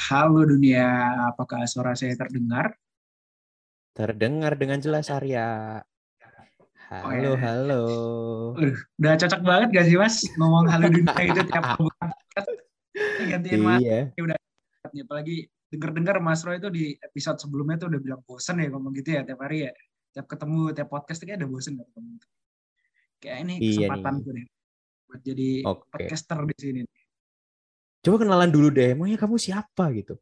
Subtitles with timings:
[0.00, 0.86] halo dunia,
[1.28, 2.72] apakah suara saya terdengar?
[3.92, 5.80] Terdengar dengan jelas Arya.
[6.90, 7.42] Oh, Halo, ya.
[7.46, 7.84] halo.
[8.58, 12.10] Uh, udah cocok banget gak sih mas ngomong halo dunia itu tiap bulan
[13.30, 14.10] gantiin mas Iya,
[15.06, 19.14] apalagi denger-dengar Mas Roy itu di episode sebelumnya tuh udah bilang bosen ya ngomong gitu
[19.14, 19.72] ya tiap hari ya
[20.10, 22.10] tiap ketemu tiap podcast kayak ada bosen gak ketemu
[23.22, 24.22] kayak ini Iya kesempatan nih.
[24.26, 24.46] gue deh
[25.06, 25.82] buat jadi Oke.
[25.94, 26.80] podcaster di sini
[28.00, 28.96] coba kenalan dulu deh.
[28.96, 29.92] Emangnya kamu siapa?
[29.96, 30.16] gitu?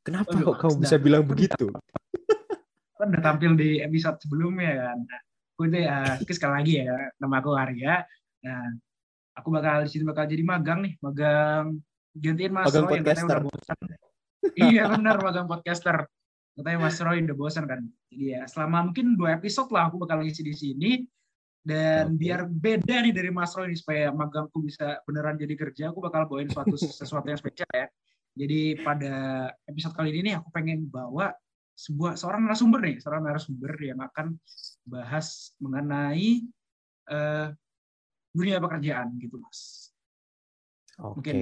[0.00, 1.68] Kenapa Waduh, kok kamu bisa bilang begitu?
[3.00, 4.98] kan udah tampil di episode sebelumnya kan.
[5.00, 5.20] Nah,
[5.56, 8.04] gue deh uh, sekali lagi ya nama aku Arya.
[8.44, 8.64] Nah
[9.36, 11.80] aku bakal di sini bakal jadi magang nih magang
[12.12, 13.78] gantiin Mas Magang Roy yang katanya udah bosan.
[14.56, 15.96] Iya benar magang podcaster.
[16.56, 17.80] Katanya Mas Roy udah bosan kan.
[18.08, 20.90] Jadi ya selama mungkin dua episode lah aku bakal ngisi di sini
[21.60, 22.18] dan Oke.
[22.24, 26.24] biar beda nih dari Mas Roy nih supaya magangku bisa beneran jadi kerja aku bakal
[26.24, 27.86] bawain suatu sesuatu yang spesial ya
[28.32, 29.14] jadi pada
[29.68, 31.36] episode kali ini nih aku pengen bawa
[31.76, 34.36] sebuah seorang narasumber nih seorang narasumber yang akan
[34.88, 36.48] bahas mengenai
[37.12, 37.48] eh,
[38.32, 39.90] dunia pekerjaan gitu mas
[41.00, 41.32] Oke.
[41.32, 41.36] Mungkin.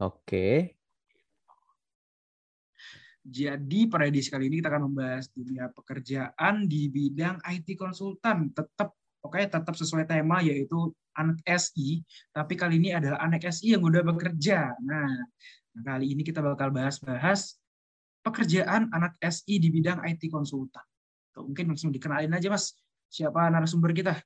[0.00, 0.46] Oke.
[3.24, 8.52] Jadi pada edisi kali ini kita akan membahas dunia pekerjaan di bidang IT konsultan.
[8.52, 8.92] Tetap
[9.24, 12.04] oke tetap sesuai tema yaitu anak SI,
[12.36, 14.76] tapi kali ini adalah anak SI yang udah bekerja.
[14.84, 15.08] Nah,
[15.72, 17.56] kali ini kita bakal bahas-bahas
[18.20, 20.84] pekerjaan anak SI di bidang IT konsultan.
[21.32, 22.76] Mungkin langsung dikenalin aja Mas,
[23.08, 24.20] siapa narasumber kita?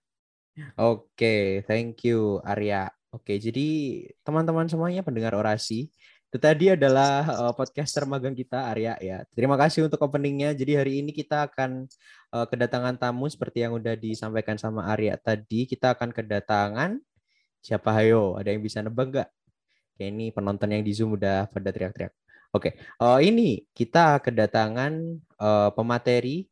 [0.74, 2.90] Oke, thank you Arya.
[3.08, 5.88] Oke, jadi teman-teman semuanya pendengar orasi,
[6.28, 9.24] itu tadi adalah uh, podcaster magang kita Arya ya.
[9.32, 10.52] Terima kasih untuk openingnya.
[10.52, 11.88] Jadi hari ini kita akan
[12.36, 15.64] uh, kedatangan tamu seperti yang udah disampaikan sama Arya tadi.
[15.64, 17.00] Kita akan kedatangan
[17.64, 18.36] siapa hayo?
[18.36, 19.28] Ada yang bisa nebak nggak?
[19.96, 22.12] Oke, ini penonton yang di Zoom udah pada teriak-teriak.
[22.52, 24.92] Oke, uh, ini kita kedatangan
[25.40, 26.44] uh, pemateri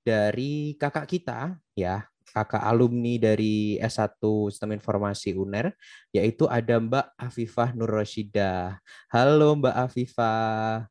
[0.00, 4.22] dari kakak kita ya kakak alumni dari S1
[4.54, 5.74] Sistem Informasi UNER,
[6.14, 8.78] yaitu ada Mbak Afifah Nur Roshidah.
[9.10, 10.86] Halo Mbak Afifah.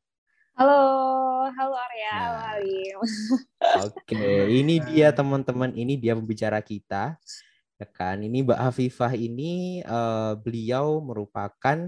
[0.59, 0.81] Halo,
[1.55, 2.19] halo Arya, Nah.
[2.19, 2.97] halo Halim.
[3.87, 7.15] Oke, ini dia teman-teman, ini dia pembicara kita.
[7.79, 11.87] Ya kan, ini Mbak Afifah ini eh, beliau merupakan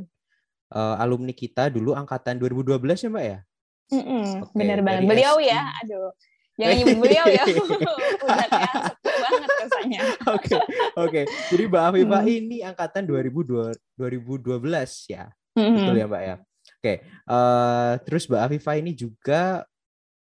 [0.72, 3.40] eh, alumni kita dulu angkatan 2012 ya Mbak ya?
[3.92, 5.04] Mm-mm, Oke, bener banget.
[5.04, 6.16] Beliau ya, aduh.
[6.56, 7.44] Jangan nyebut beliau ya.
[8.24, 8.48] Udah
[9.28, 10.02] banget kesannya.
[10.36, 10.56] Oke,
[10.98, 11.22] oke.
[11.54, 12.34] Jadi Mbak Afifah Hmm.
[12.34, 15.30] ini angkatan 2002 2012 ya.
[15.54, 15.76] Mm-mm.
[15.78, 16.36] Betul ya Mbak ya.
[16.82, 19.66] Oke, eh, terus Mbak Afifah ini juga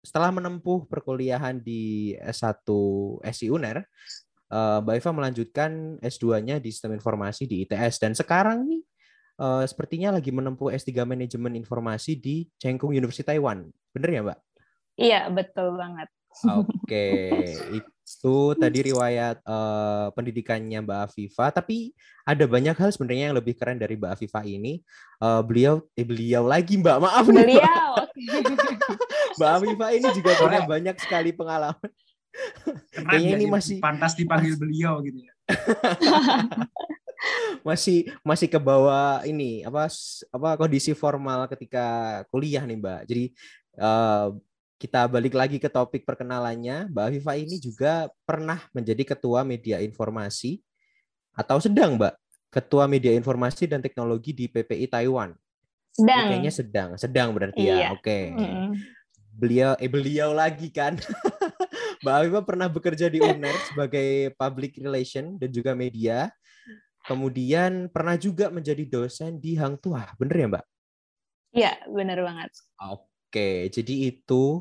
[0.02, 2.62] setelah menempuh perkuliahan di S1
[3.26, 3.82] SI UNER,
[4.48, 8.82] eh, Mbak Afifah melanjutkan S2-nya di Sistem Informasi di ITS dan sekarang nih
[9.38, 13.66] eh, sepertinya lagi menempuh S3 Manajemen Informasi di Chengkung University Taiwan.
[13.94, 14.38] Bener ya Mbak?
[14.98, 16.10] Iya, betul banget.
[16.58, 17.06] Oke,
[18.16, 21.52] itu tadi riwayat eh, pendidikannya Mbak Afifah.
[21.52, 21.92] Tapi
[22.24, 24.80] ada banyak hal sebenarnya yang lebih keren dari Mbak Afifah ini.
[25.20, 27.44] Eh, beliau, eh beliau lagi Mbak, maaf nih, Mbak.
[27.44, 27.92] Beliau.
[29.36, 31.90] Mbak Afifah ini juga punya banyak sekali pengalaman.
[32.94, 33.52] Keren Kayaknya ini sih?
[33.52, 35.32] masih- pantas dipanggil beliau gitu ya.
[37.66, 39.90] Masih masih ke bawah ini apa
[40.30, 43.00] apa kondisi formal ketika kuliah nih Mbak.
[43.10, 43.24] Jadi
[43.74, 44.26] eh,
[44.78, 46.86] kita balik lagi ke topik perkenalannya.
[46.88, 50.62] Mbak Afifah ini juga pernah menjadi ketua media informasi
[51.34, 52.14] atau sedang Mbak
[52.48, 55.34] ketua media informasi dan teknologi di PPI Taiwan.
[55.34, 56.26] Ini Sedang.
[56.30, 57.74] kayaknya sedang, sedang berarti Iya.
[57.74, 57.88] ya.
[57.90, 58.18] Oke.
[58.30, 58.70] Mm-mm.
[59.34, 60.94] Beliau eh beliau lagi kan.
[62.06, 66.30] Mbak Afifah pernah bekerja di UNER sebagai public relation dan juga media.
[67.02, 70.12] Kemudian pernah juga menjadi dosen di Hang Tuah.
[70.20, 70.64] Bener ya, Mbak?
[71.56, 72.50] Iya, bener banget.
[72.78, 74.60] Oke, jadi itu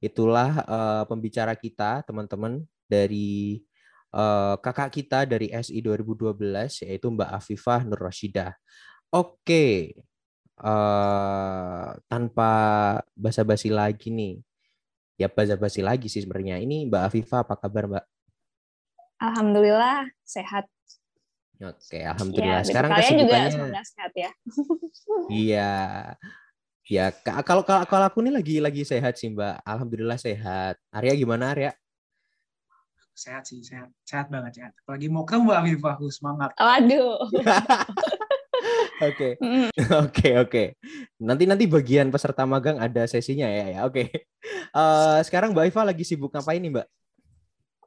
[0.00, 3.60] itulah eh, pembicara kita, teman-teman, dari
[4.14, 8.52] eh, kakak kita dari SI 2012 yaitu Mbak Afifah Nur Rashidah.
[9.12, 9.96] Oke.
[10.56, 12.52] eh, tanpa
[13.12, 14.40] basa-basi lagi nih.
[15.20, 16.60] Ya basa-basi lagi sih sebenarnya.
[16.60, 18.04] Ini Mbak Afifah apa kabar, Mbak?
[19.20, 20.68] Alhamdulillah sehat.
[21.56, 22.60] Oke, alhamdulillah.
[22.60, 24.30] Ya, Sekarang kalian juga semoga sehat ya.
[25.32, 25.72] Iya.
[26.86, 29.66] Ya, ka- kalau kalau kalau aku nih lagi lagi sehat sih, Mbak.
[29.66, 30.78] Alhamdulillah sehat.
[30.94, 31.74] Arya gimana, Arya?
[33.10, 33.90] Sehat sih, sehat.
[34.06, 34.72] Sehat banget, sehat.
[34.86, 36.50] Apalagi mau ketemu Mbak Afifah, aku semangat.
[36.54, 37.26] Waduh.
[39.10, 39.36] Oke.
[40.06, 40.64] Oke, oke.
[41.20, 43.80] Nanti nanti bagian peserta magang ada sesinya ya, ya.
[43.86, 44.06] Oke.
[44.76, 46.86] Eh, sekarang Mbak Iva lagi sibuk ngapain nih, Mbak?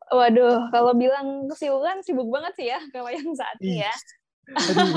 [0.10, 3.94] Waduh, kalau bilang kesibukan sibuk banget sih ya kalau yang saat ini ya.
[4.58, 4.92] Aduh.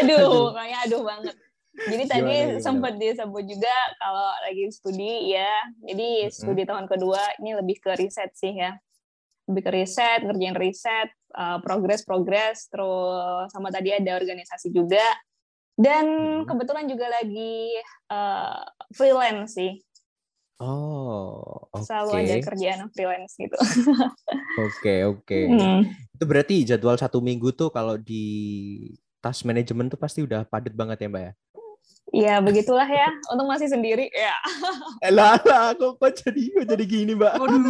[0.00, 0.44] Aduh, Aduh.
[0.56, 1.36] kayak aduh banget.
[1.74, 2.62] Jadi tadi Gimana, gimana?
[2.62, 5.52] sempat disebut juga kalau lagi studi ya.
[5.82, 8.78] Jadi studi tahun kedua ini lebih ke riset sih ya.
[9.50, 15.04] Lebih ke riset, ngerjain riset, uh, progres-progres, terus sama tadi ada organisasi juga.
[15.74, 16.46] Dan Mm-mm.
[16.46, 17.74] kebetulan juga lagi
[18.08, 18.62] uh,
[18.94, 19.82] freelance sih.
[20.62, 21.82] Oh, oke.
[21.82, 23.58] Selalu ada kerjaan freelance gitu.
[24.64, 25.38] Oke, oke.
[25.50, 25.82] Hmm.
[26.14, 28.22] Itu berarti jadwal satu minggu tuh kalau di
[29.18, 31.32] task manajemen tuh pasti udah padat banget ya, Mbak ya?
[32.12, 33.08] Ya begitulah ya.
[33.32, 34.36] Untung masih sendiri ya.
[35.00, 37.32] Eh, lah, lah, kok, kok jadi kok jadi gini, Mbak?
[37.40, 37.60] Waduh,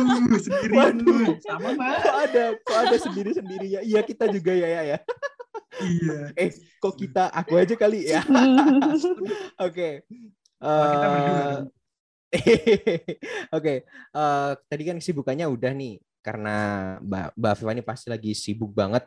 [0.43, 1.07] sendirian Waduh.
[1.07, 1.33] lu.
[1.39, 1.97] Sama, Mbak.
[2.03, 3.81] Kok ada kok ada sendiri-sendiri ya?
[3.81, 4.99] Iya, kita juga ya, ya, ya.
[5.81, 6.19] Iya.
[6.35, 6.51] Eh,
[6.83, 8.23] kok kita aku aja kali ya?
[9.67, 10.03] Oke.
[10.65, 11.41] Kita berdua.
[11.41, 11.65] Eh.
[13.57, 16.57] Oke, eh, tadi kan kesibukannya udah nih karena
[16.99, 19.07] Mbak Mbak Viva ini pasti lagi sibuk banget,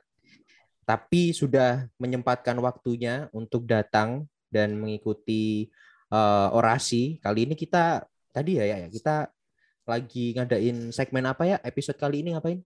[0.88, 5.67] tapi sudah menyempatkan waktunya untuk datang dan mengikuti
[6.11, 7.19] eh, orasi.
[7.19, 9.31] Kali ini kita tadi ya ya ya, kita
[9.88, 11.57] lagi ngadain segmen apa ya?
[11.63, 12.59] Episode kali ini ngapain?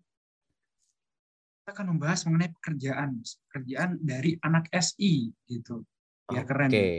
[1.62, 3.22] Kita akan membahas mengenai pekerjaan.
[3.22, 5.86] Pekerjaan dari anak SI gitu.
[6.26, 6.70] Biar keren.
[6.74, 6.90] Oke.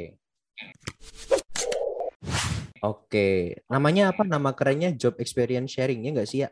[2.83, 4.27] Oke, namanya apa?
[4.27, 6.51] Nama kerennya Job Experience Sharing ya nggak sih ya?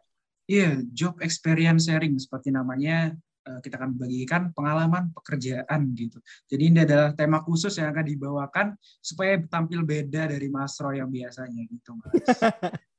[0.51, 3.15] Iya, job experience sharing seperti namanya
[3.59, 6.23] kita akan bagikan pengalaman pekerjaan gitu.
[6.47, 8.67] Jadi ini adalah tema khusus yang akan dibawakan
[9.03, 12.15] supaya tampil beda dari Mas Roy yang biasanya gitu, Mas.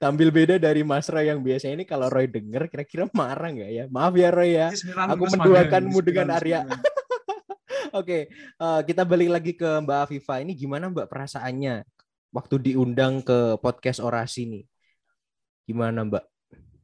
[0.00, 3.84] Tampil beda dari Mas Roy yang biasanya ini kalau Roy denger kira-kira marah nggak ya?
[3.92, 4.72] Maaf ya Roy ya.
[4.72, 6.60] 19 Aku menduakanmu dengan 19 Arya.
[7.98, 10.40] Oke, eh, kita balik lagi ke Mbak Afifa.
[10.40, 11.84] Ini gimana Mbak perasaannya
[12.32, 14.64] waktu diundang ke podcast orasi nih?
[15.68, 16.24] Gimana Mbak?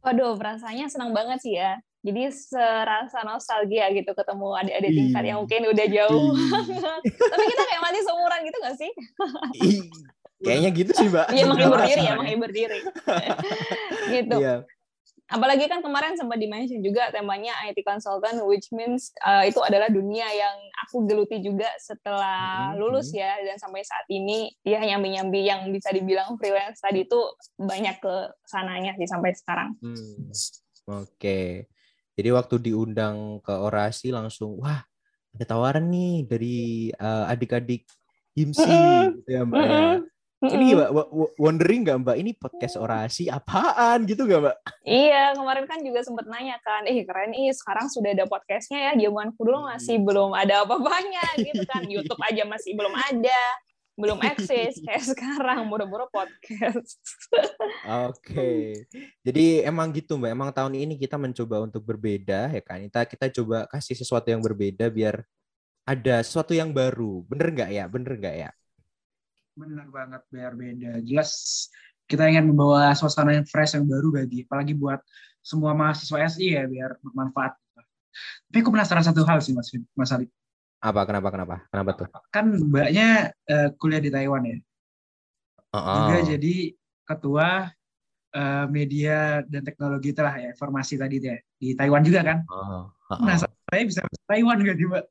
[0.04, 1.80] Waduh, perasaannya senang banget sih ya.
[2.04, 5.28] Jadi serasa nostalgia gitu ketemu adik-adik tingkat Ih.
[5.32, 6.36] yang mungkin udah jauh.
[6.36, 7.08] Ih.
[7.32, 8.90] Tapi kita kayak masih seumuran gitu gak sih?
[9.64, 9.80] Ih,
[10.44, 11.26] Kayaknya gitu sih Mbak.
[11.32, 12.14] Iya, menghibur Dewasa diri ya, ya.
[12.20, 12.78] menghibur diri.
[14.12, 14.36] gitu.
[14.36, 14.56] Iya.
[15.24, 20.28] Apalagi kan kemarin sempat dimention juga temanya IT consultant, which means uh, itu adalah dunia
[20.28, 20.52] yang
[20.84, 23.24] aku geluti juga setelah Mhm, lulus mhm.
[23.24, 23.32] ya.
[23.40, 27.20] Dan sampai saat ini ya nyambi-nyambi yang bisa dibilang freelance tadi itu
[27.56, 28.14] banyak ke
[28.44, 29.72] sananya sih sampai sekarang.
[29.80, 30.28] Hmm,
[31.00, 31.72] Oke.
[32.14, 34.82] Jadi waktu diundang ke orasi langsung wah
[35.34, 36.58] ada tawaran nih dari
[36.94, 37.86] eh, adik-adik
[38.38, 38.78] himsi
[39.18, 39.70] gitu ya Mbak ya.
[39.70, 39.96] Mm-mm.
[40.44, 40.76] Ini.
[40.76, 40.90] Mbak
[41.40, 44.56] wondering nggak Mbak ini podcast orasi apaan gitu nggak Mbak?
[44.84, 49.08] Iya, kemarin kan juga sempat nanya kan, eh keren ih sekarang sudah ada podcastnya ya,
[49.08, 50.04] zamanku dulu masih Hmm.
[50.04, 53.40] belum ada apa-apanya gitu kan, YouTube aja masih belum ada,
[53.94, 56.98] belum eksis kayak sekarang, buru-buru podcast.
[58.10, 58.82] Oke.
[59.22, 60.30] Jadi emang gitu Mbak.
[60.34, 62.82] Emang tahun ini kita mencoba untuk berbeda ya kan.
[62.82, 65.22] Kita kita coba kasih sesuatu yang berbeda biar
[65.86, 67.22] ada sesuatu yang baru.
[67.30, 67.84] Bener nggak ya?
[67.86, 68.50] Bener nggak ya?
[69.54, 70.92] Benar banget, biar beda.
[71.06, 71.30] Jelas
[72.10, 74.98] kita ingin membawa suasana yang fresh yang baru bagi, apalagi buat
[75.38, 77.54] semua mahasiswa SI ya, biar bermanfaat.
[78.50, 80.26] Tapi aku penasaran satu hal sih, Mas, Mas Ali.
[80.84, 81.00] Apa?
[81.08, 81.28] Kenapa?
[81.32, 81.56] Kenapa?
[81.72, 82.08] Kenapa tuh?
[82.28, 84.56] Kan mbaknya eh, kuliah di Taiwan ya,
[85.72, 86.26] juga Oh.
[86.28, 86.54] jadi
[87.02, 87.72] ketua
[88.30, 92.38] eh, media dan teknologi itulah ya, informasi tadi deh di Taiwan juga kan.
[92.46, 92.92] Oh.
[92.92, 93.18] Oh.
[93.24, 95.04] Nah, saya bisa bahasa Taiwan nggak sih, Mbak?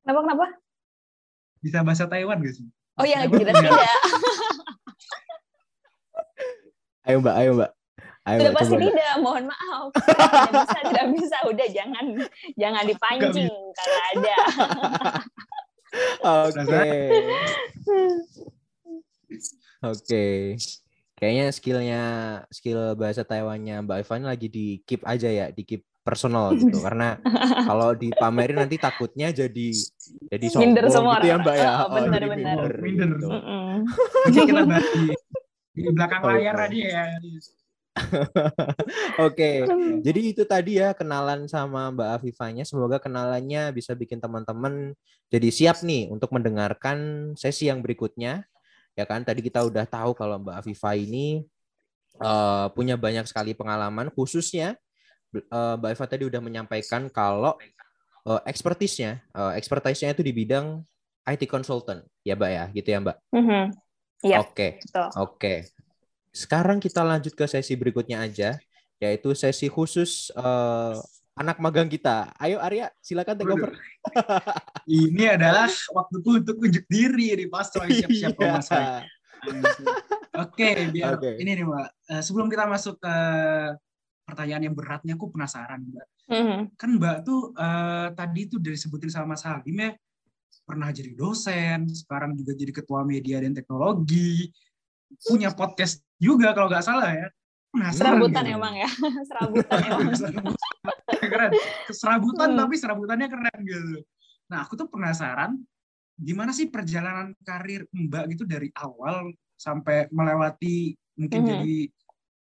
[0.00, 0.46] Kenapa kenapa?
[1.60, 2.66] Bisa bahasa Taiwan nggak sih?
[2.96, 3.92] Oh ya Taiwan jelas punya- tidak,
[7.00, 7.70] Ayo Mbak, ayo Mbak.
[8.28, 9.12] Ayo sudah pasti tidak.
[9.24, 11.36] Mohon maaf, tidak bisa, tidak bisa.
[11.48, 12.04] Udah jangan,
[12.52, 14.36] jangan dipancing kalau ada.
[16.44, 16.90] Oke.
[19.80, 20.26] Oke.
[21.20, 22.02] Kayaknya skillnya
[22.48, 26.80] skill bahasa Taiwannya Mbak Ivan lagi di keep aja ya, di keep personal gitu.
[26.80, 27.20] Karena
[27.68, 29.68] kalau dipamerin nanti takutnya jadi
[30.32, 31.60] jadi sombong Minder semua gitu ya Mbak ya.
[31.60, 31.80] orang.
[31.80, 32.56] Oh, benar, benar.
[32.80, 33.10] Minder.
[33.16, 33.28] gitu.
[33.28, 33.72] Mm-mm.
[34.24, 35.04] Nanti kita bahas di,
[35.76, 37.04] di belakang layar aja ya.
[39.26, 39.66] Oke.
[40.06, 42.64] Jadi itu tadi ya kenalan sama Mbak Afifanya.
[42.64, 44.94] Semoga kenalannya bisa bikin teman-teman
[45.30, 48.46] jadi siap nih untuk mendengarkan sesi yang berikutnya.
[48.98, 51.46] Ya kan tadi kita udah tahu kalau Mbak Afifa ini
[52.18, 54.78] eh, punya banyak sekali pengalaman khususnya
[55.34, 57.58] eh, Mbak Afifa tadi udah menyampaikan kalau
[58.26, 60.82] eh, expertise-nya, eh, expertise-nya itu di bidang
[61.26, 62.02] IT consultant.
[62.26, 63.16] Ya, Mbak ya, gitu ya, Mbak.
[63.34, 63.64] Mhm.
[64.20, 64.68] Iya, Oke.
[64.84, 65.08] betul.
[65.16, 65.54] Oke.
[66.30, 68.54] Sekarang kita lanjut ke sesi berikutnya aja,
[69.02, 70.94] yaitu sesi khusus eh,
[71.34, 72.30] anak magang kita.
[72.38, 73.72] Ayo Arya, silakan take over.
[74.86, 78.50] Ini adalah waktuku untuk unjuk diri Mas Roy siap-siap Iya.
[78.54, 78.86] Mas Roy.
[80.38, 81.40] Oke, biar Oke.
[81.42, 81.88] ini nih Mbak.
[82.14, 83.14] Eh, sebelum kita masuk ke
[84.22, 86.06] pertanyaan yang beratnya, aku penasaran Mbak.
[86.30, 86.58] Mhm.
[86.78, 89.90] Kan Mbak tuh eh, tadi tuh dari sebutin sama Mas Halim ya,
[90.62, 94.54] pernah jadi dosen, sekarang juga jadi ketua media dan teknologi,
[95.26, 97.28] punya podcast juga kalau nggak salah ya.
[97.70, 98.56] Penasaran serabutan gitu.
[98.58, 98.90] emang ya,
[99.30, 100.10] serabutan emang.
[101.20, 101.52] keren,
[101.94, 102.58] serabutan hmm.
[102.58, 104.02] tapi serabutannya keren gitu.
[104.50, 105.54] Nah aku tuh penasaran
[106.20, 111.48] gimana sih perjalanan karir Mbak gitu dari awal sampai melewati mungkin hmm.
[111.48, 111.78] jadi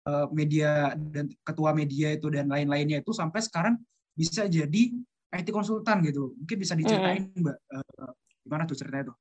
[0.07, 3.75] uh, media dan ketua media itu dan lain-lainnya itu sampai sekarang
[4.13, 4.93] bisa jadi
[5.35, 6.37] IT konsultan gitu.
[6.37, 7.41] Mungkin bisa diceritain hmm.
[7.41, 8.13] Mbak uh,
[8.45, 9.17] gimana tuh ceritanya tuh?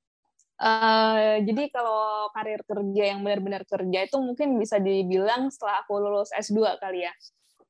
[0.64, 6.32] Uh, jadi kalau karir kerja yang benar-benar kerja itu mungkin bisa dibilang setelah aku lulus
[6.32, 7.12] S2 kali ya.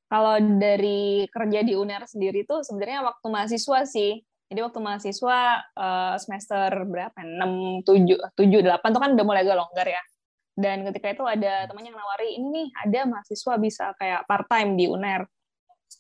[0.06, 4.22] Kalau dari kerja di UNER sendiri itu sebenarnya waktu mahasiswa sih.
[4.46, 7.18] Jadi waktu mahasiswa uh, semester berapa?
[7.18, 10.04] 6, 7, 7, 8 itu kan udah mulai agak longgar ya.
[10.54, 14.78] Dan ketika itu ada temannya yang nawari, ini nih ada mahasiswa bisa kayak part time
[14.78, 15.26] di UNER.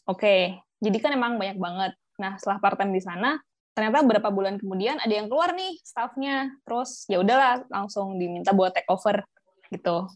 [0.05, 0.41] Oke, okay.
[0.77, 1.97] jadi kan emang banyak banget.
[2.21, 3.33] Nah, setelah part time di sana,
[3.73, 6.53] ternyata beberapa bulan kemudian ada yang keluar nih staffnya.
[6.65, 9.25] Terus ya udahlah langsung diminta buat take over
[9.73, 10.07] gitu.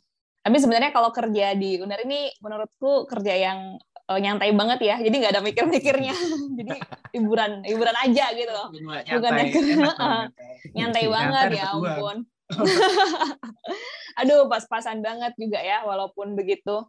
[0.45, 3.59] Tapi sebenarnya kalau kerja di UNER ini menurutku kerja yang
[4.07, 4.95] uh, nyantai banget ya.
[5.01, 6.15] Jadi nggak ada mikir-mikirnya.
[6.57, 6.77] Jadi
[7.17, 8.71] hiburan hiburan aja gitu loh.
[8.71, 9.51] Bukan nyantai,
[10.71, 12.17] nyantai banget ya ampun.
[14.23, 16.87] Aduh pas-pasan banget juga ya walaupun begitu.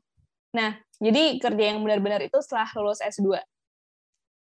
[0.54, 3.42] Nah jadi kerja yang benar-benar itu setelah lulus S2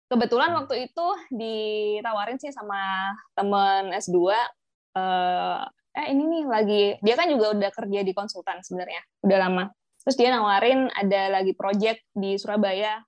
[0.08, 5.62] kebetulan waktu itu ditawarin sih sama temen S2 eh,
[5.98, 9.66] eh ini nih lagi dia kan juga udah kerja di konsultan sebenarnya udah lama
[10.08, 13.04] Terus dia nawarin ada lagi project di Surabaya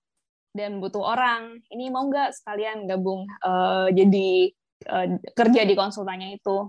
[0.52, 1.64] dan butuh orang.
[1.72, 4.52] Ini mau nggak sekalian gabung uh, jadi
[4.84, 6.68] uh, kerja di konsultannya itu.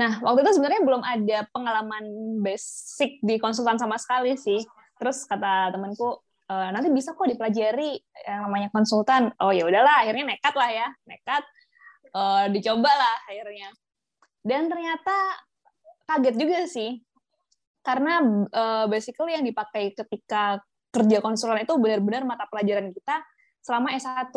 [0.00, 2.04] Nah, waktu itu sebenarnya belum ada pengalaman
[2.40, 4.64] basic di konsultan sama sekali sih.
[4.96, 7.94] Terus kata temanku, e, nanti bisa kok dipelajari
[8.26, 9.30] yang namanya konsultan.
[9.38, 11.46] Oh ya udahlah, akhirnya nekat lah ya, nekat.
[12.10, 13.70] Uh, dicoba lah akhirnya.
[14.42, 15.14] Dan ternyata
[16.10, 16.98] kaget juga sih
[17.86, 18.18] karena
[18.50, 20.58] uh, basically yang dipakai ketika
[20.90, 23.22] kerja konsultan itu benar-benar mata pelajaran kita
[23.62, 24.34] selama S1.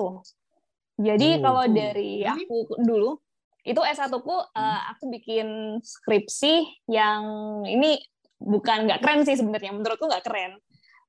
[1.01, 3.17] Jadi oh, kalau dari aku dulu
[3.65, 7.23] itu S1 ku uh, aku bikin skripsi yang
[7.65, 7.97] ini
[8.37, 10.59] bukan nggak keren sih sebenarnya menurutku nggak keren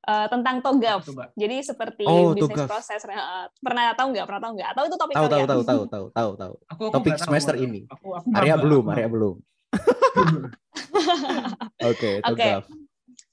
[0.05, 1.01] uh, tentang togaf.
[1.35, 3.01] Jadi seperti oh, bisnis proses.
[3.05, 4.27] Uh, pernah tahu nggak?
[4.29, 4.69] Pernah tahu nggak?
[4.77, 6.55] Atau itu topik tahu, tahu, tahu, tahu, tahu, tahu, tahu.
[6.71, 7.81] Aku, aku topik semester tahu, ini.
[7.89, 9.37] Aku, aku Arya belum, Arya belum.
[11.91, 12.51] Oke, Oke.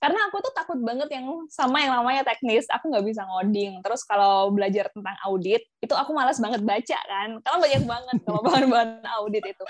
[0.02, 2.66] Karena aku tuh takut banget yang sama yang namanya teknis.
[2.74, 3.86] Aku nggak bisa ngoding.
[3.86, 7.38] Terus kalau belajar tentang audit, itu aku malas banget baca kan.
[7.38, 9.64] Karena banyak banget kalau bahan-bahan audit itu.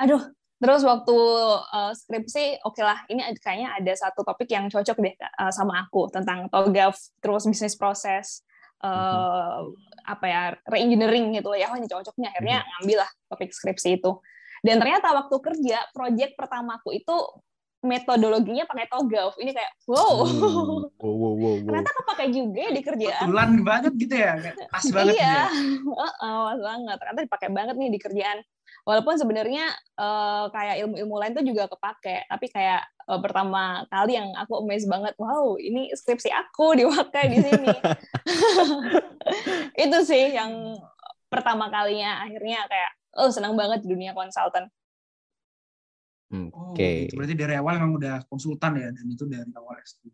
[0.00, 1.14] Aduh, Terus waktu
[1.70, 5.86] uh, skripsi, oke okay lah, ini kayaknya ada satu topik yang cocok deh uh, sama
[5.86, 8.42] aku tentang TOGAF, terus bisnis proses,
[8.82, 9.62] uh,
[10.02, 12.34] apa ya, reengineering gitu ya, oh ini cocoknya.
[12.34, 12.68] Akhirnya mhm.
[12.74, 14.18] ngambil lah topik skripsi itu.
[14.58, 17.14] Dan ternyata waktu kerja, proyek pertamaku itu
[17.78, 19.38] metodologinya pakai togaf.
[19.38, 20.26] Ini kayak wow.
[20.26, 20.90] Hmm.
[20.98, 21.54] Wow, wow, wow, wow.
[21.62, 23.22] Ternyata kepake juga di kerjaan.
[23.22, 24.32] Kebetulan banget gitu ya.
[24.66, 25.22] Pas banget iya.
[25.22, 25.46] gitu ya.
[25.98, 26.96] Uh, uh, pas banget.
[26.98, 28.38] Ternyata dipakai banget nih di kerjaan.
[28.88, 29.68] Walaupun sebenarnya
[30.00, 34.88] uh, kayak ilmu-ilmu lain tuh juga kepake, tapi kayak uh, pertama kali yang aku amazed
[34.88, 37.76] banget, wow, ini skripsi aku dipakai di sini.
[39.84, 40.80] Itu sih yang
[41.28, 42.90] pertama kalinya akhirnya kayak
[43.20, 44.72] oh senang banget di dunia konsultan.
[46.32, 46.48] Oke.
[46.72, 46.96] Okay.
[46.96, 47.12] Oh, gitu.
[47.20, 50.08] berarti dari awal memang udah konsultan ya dan itu dari awal S2.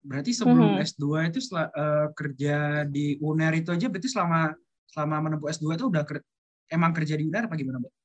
[0.00, 0.84] Berarti sebelum hmm.
[0.84, 4.56] S2 itu setelah, uh, kerja di UNER itu aja berarti selama
[4.88, 6.24] selama menempuh S2 itu udah ker
[6.72, 7.97] emang kerja di UNER apa gimana, Mbak?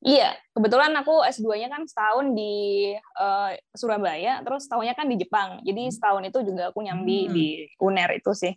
[0.00, 2.88] Iya, kebetulan aku S2-nya kan setahun di
[3.20, 5.60] uh, Surabaya, terus setahunnya kan di Jepang.
[5.60, 5.92] Jadi hmm.
[5.92, 7.32] setahun itu juga aku nyambi hmm.
[7.36, 8.56] di UNER itu sih.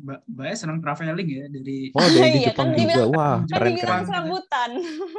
[0.00, 2.92] Mbak Mbak senang traveling ya dari Oh, dari iya, Jepang kan juga.
[2.96, 4.02] Dibilang, Wah, kan keren keren.
[4.08, 4.70] serabutan.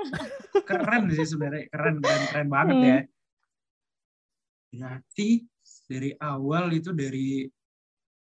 [0.69, 2.87] keren sih sebenarnya, keren keren keren banget hmm.
[2.89, 2.99] ya.
[4.73, 5.29] Berarti
[5.85, 7.45] dari awal itu dari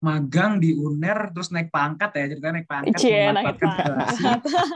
[0.04, 3.90] magang di UNER terus naik pangkat ya ceritanya naik pangkat Cie, naik pangkat.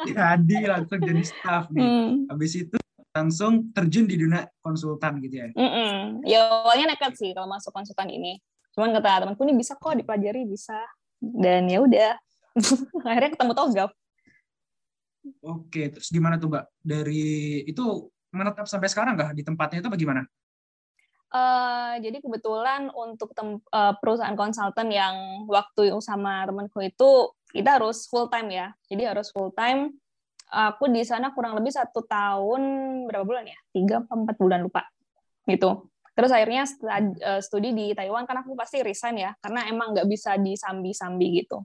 [0.08, 1.84] jadi langsung jadi staff nih.
[1.84, 2.12] Hmm.
[2.32, 2.76] habis itu
[3.12, 5.46] langsung terjun di dunia konsultan gitu ya.
[5.52, 5.96] Mm -mm.
[6.24, 8.40] ya awalnya nekat sih kalau masuk konsultan ini.
[8.72, 10.78] Cuman kata temanku ini bisa kok dipelajari bisa.
[11.18, 12.14] Dan ya udah.
[13.08, 13.90] Akhirnya ketemu Togaf
[15.42, 16.64] oke terus gimana tuh mbak?
[16.80, 19.32] Dari itu menetap sampai sekarang nggak?
[19.36, 20.22] Di tempatnya itu bagaimana
[21.28, 28.08] Uh, jadi kebetulan untuk tem, uh, perusahaan konsultan yang waktu sama temanku itu kita harus
[28.08, 28.66] full time ya.
[28.88, 29.92] Jadi harus full time.
[30.48, 32.60] Aku di sana kurang lebih satu tahun
[33.04, 33.58] berapa bulan ya?
[33.68, 34.88] Tiga empat bulan lupa.
[35.44, 36.66] Gitu terus akhirnya
[36.98, 41.62] eh, studi di Taiwan kan aku pasti resign ya karena emang nggak bisa disambi-sambi gitu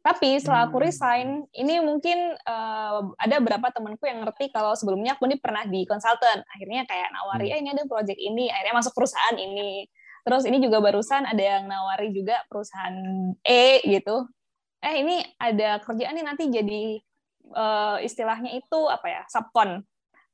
[0.00, 0.86] Tapi setelah aku Hmm.
[0.88, 5.84] resign, ini mungkin eh, ada beberapa temanku yang ngerti kalau sebelumnya aku ini pernah di
[5.84, 6.40] konsultan.
[6.48, 7.54] Akhirnya kayak nawari, Hmm.
[7.54, 9.84] eh ini ada project ini, akhirnya masuk perusahaan ini.
[10.20, 12.96] Terus ini juga barusan ada yang nawari juga perusahaan
[13.40, 14.24] E gitu.
[14.80, 17.00] Eh ini ada kerjaan nih nanti jadi
[17.50, 19.82] eh, istilahnya itu apa ya, subcon,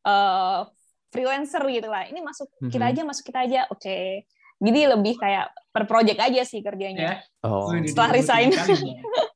[0.05, 0.61] eh,
[1.09, 2.05] freelancer gitu lah.
[2.05, 2.93] Ini masuk kita Mhm.
[2.93, 3.61] aja, masuk kita aja.
[3.73, 4.27] Oke.
[4.57, 7.01] Jadi lebih kayak per project aja sih kerjanya.
[7.01, 7.15] Ya.
[7.43, 7.73] Oh.
[7.73, 8.53] Setelah resign.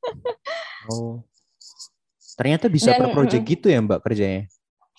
[0.91, 1.15] oh.
[2.35, 4.43] Ternyata bisa Dan- per project gitu ya Mbak kerjanya?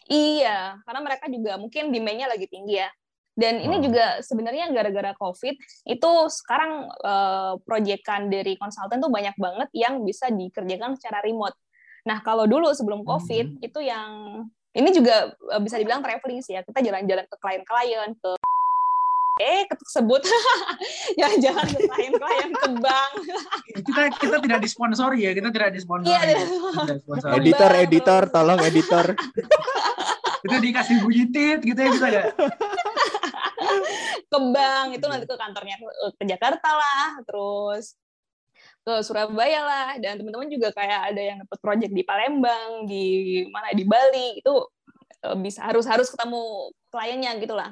[0.09, 2.91] Iya, karena mereka juga mungkin demand-nya lagi tinggi ya.
[3.33, 3.83] Dan ini Oh.
[3.89, 5.55] juga sebenarnya gara-gara COVID,
[5.89, 11.57] itu sekarang eh, proyekan dari konsultan tuh banyak banget yang bisa dikerjakan secara remote.
[12.05, 13.65] Nah, kalau dulu sebelum COVID, Mhm.
[13.65, 14.11] itu yang
[14.77, 16.63] ini juga eh, bisa dibilang traveling sih ya.
[16.63, 18.31] Kita jalan-jalan ke klien-klien, ke
[19.41, 20.23] eh kesebut
[21.19, 23.13] jalan-jalan ke klien-klien ke bank.
[23.81, 26.13] kita kita tidak disponsori ya, kita tidak disponsori.
[26.13, 26.45] Iya, ya.
[26.85, 27.33] Tidak disponsori.
[27.33, 29.07] Edi- Editor, Bang, editor, tolong editor.
[30.47, 32.27] Itu dikasih bunyi tit gitu ya bisa nggak?
[34.33, 35.87] ke bank itu nanti ke kantornya ke,
[36.19, 37.95] ke Jakarta lah terus
[38.83, 43.07] ke Surabaya lah dan teman-teman juga kayak ada yang dapat project di Palembang di
[43.55, 44.55] mana di Bali itu
[45.23, 47.71] eh, bisa harus harus ketemu kliennya gitulah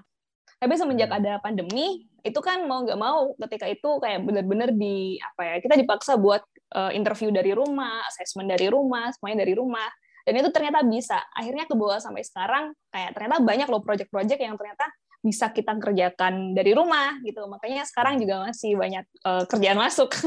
[0.61, 5.41] tapi semenjak ada pandemi itu kan mau nggak mau ketika itu kayak benar-benar di apa
[5.41, 6.45] ya kita dipaksa buat
[6.77, 9.89] eh, interview dari rumah assessment dari rumah semuanya dari rumah.
[10.21, 11.17] Dan itu ternyata bisa.
[11.33, 14.85] Akhirnya ke bawah sampai sekarang kayak ternyata banyak loh project-project yang ternyata
[15.25, 17.41] bisa kita kerjakan dari rumah gitu.
[17.49, 20.13] Makanya sekarang juga masih banyak eh, kerjaan masuk.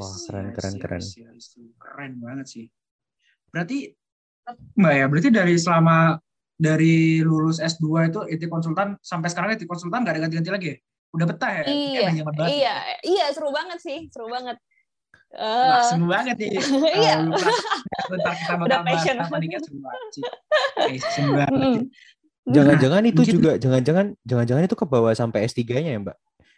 [0.00, 1.02] Wah, keren, keren, keren.
[1.76, 2.66] Keren banget sih.
[3.52, 3.92] Berarti
[4.50, 6.16] Mbak ya, berarti dari selama
[6.60, 10.76] dari lulus S2 itu IT konsultan sampai sekarang IT konsultan nggak ada ganti-ganti lagi ya?
[11.10, 11.62] Udah betah ya?
[11.66, 12.00] iya
[12.46, 14.60] iya iya seru banget sih seru banget
[15.30, 16.58] Wah, Eh, seru banget nih.
[17.00, 17.22] iya.
[18.10, 19.16] Bentar kita bakal Udah bahas passion.
[19.22, 20.22] kan seru banget sih.
[20.74, 21.82] Passion banget.
[22.50, 26.16] Jangan-jangan itu mungkin- juga, jangan-jangan, jangan-jangan itu ke bawah sampai S3-nya ya Mbak?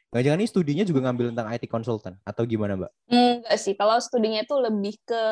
[0.09, 2.91] Jangan-jangan ini studinya juga ngambil tentang IT consultant atau gimana Mbak?
[3.13, 5.25] Enggak sih, kalau studinya itu lebih ke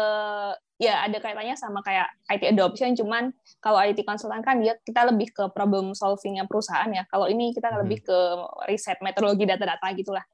[0.81, 5.29] ya ada kaitannya sama kayak IT adoption, cuman kalau IT konsultan kan dia kita lebih
[5.29, 7.05] ke problem solvingnya perusahaan ya.
[7.13, 8.19] Kalau ini kita lebih ke
[8.65, 10.25] riset metodologi data-data gitulah.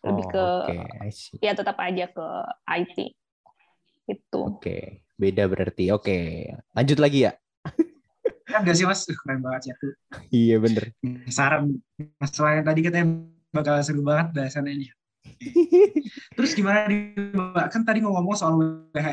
[0.00, 0.44] Lebih Oh, ke
[1.12, 1.36] see.
[1.44, 2.26] ya tetap aja ke
[2.80, 2.98] IT.
[4.08, 4.40] Gitu.
[4.40, 5.92] Oke, beda berarti.
[5.92, 7.36] Oke, lanjut lagi ya.
[8.50, 9.06] Kan gak sih mas?
[9.06, 9.86] Uh, Keren banget sih aku.
[10.32, 10.96] Iya bener.
[11.30, 11.76] Saran
[12.18, 13.06] masalah yang tadi katanya
[13.54, 14.88] bakal seru banget bahasannya ini.
[16.36, 17.66] Terus gimana nih Mbak?
[17.72, 18.56] Kan tadi ngomong soal
[18.92, 19.08] WFH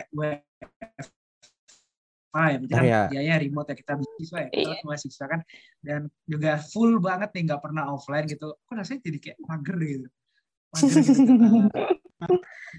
[2.37, 3.01] ya, berarti kan Iya.
[3.09, 4.75] biaya remote ya kita mahasiswa ya, kita Iya.
[4.77, 5.41] kan mahasiswa kan
[5.81, 8.53] dan juga full banget nih nggak pernah offline gitu.
[8.67, 10.07] Kok rasanya jadi kayak mager gitu.
[10.75, 11.23] Mager gitu.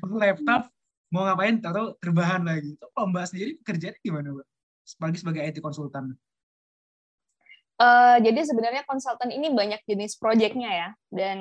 [0.20, 0.62] Laptop
[1.08, 2.76] mau ngapain atau terbahan lagi.
[2.76, 4.46] Itu kalau Mbak sendiri pekerjaannya gimana Mbak?
[4.88, 6.04] Apalagi sebagai IT konsultan.
[7.78, 10.88] Eh, jadi sebenarnya konsultan ini banyak jenis proyeknya ya.
[11.14, 11.38] Dan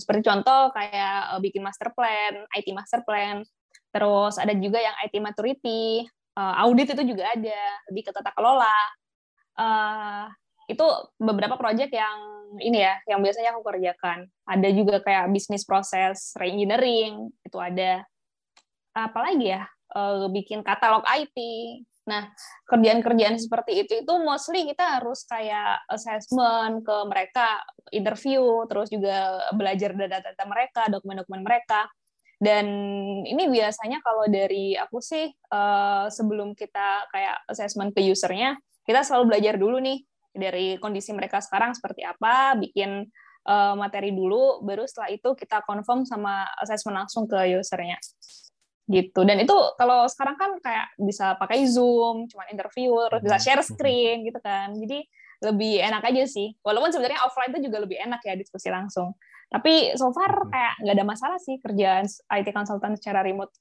[0.00, 3.44] seperti contoh kayak eh, bikin master plan, IT master plan.
[3.92, 7.60] Terus ada juga yang IT maturity, eh, audit itu juga ada,
[7.92, 8.78] lebih ke tata kelola.
[9.60, 10.24] Eh,
[10.72, 10.86] itu
[11.20, 12.18] beberapa proyek yang
[12.56, 14.26] ini ya, yang biasanya aku kerjakan.
[14.48, 18.00] Ada juga kayak bisnis proses reengineering, itu ada.
[18.96, 21.36] Apalagi ya, eh, bikin katalog IT.
[22.06, 22.30] Nah,
[22.70, 29.90] kerjaan-kerjaan seperti itu itu mostly kita harus kayak assessment ke mereka, interview, terus juga belajar
[29.90, 31.90] data-data mereka, dokumen-dokumen mereka.
[32.38, 32.66] Dan
[33.26, 38.54] ini biasanya kalau dari aku sih eh, sebelum kita kayak assessment ke usernya,
[38.86, 39.98] kita selalu belajar dulu nih
[40.30, 43.02] dari kondisi mereka sekarang seperti apa, bikin
[43.50, 47.98] eh, materi dulu, baru setelah itu kita confirm sama assessment langsung ke usernya
[48.86, 49.26] gitu.
[49.26, 54.22] Dan itu kalau sekarang kan kayak bisa pakai zoom cuma interview terus bisa share screen
[54.22, 54.70] gitu kan.
[54.74, 55.02] Jadi
[55.42, 56.54] lebih enak aja sih.
[56.64, 59.12] Walaupun sebenarnya offline itu juga lebih enak ya diskusi langsung.
[59.46, 60.48] Tapi so far Mhm.
[60.50, 63.52] kayak nggak ada masalah sih kerjaan IT consultant secara remote.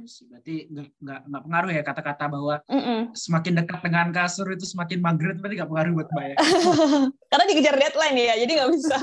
[0.00, 3.00] Berarti nggak nggak pengaruh ya kata-kata bahwa Mm-mm.
[3.12, 6.36] semakin dekat dengan kasur itu semakin mager berarti nggak pengaruh buat Mbak ya.
[7.30, 8.98] karena dikejar deadline ya jadi nggak bisa.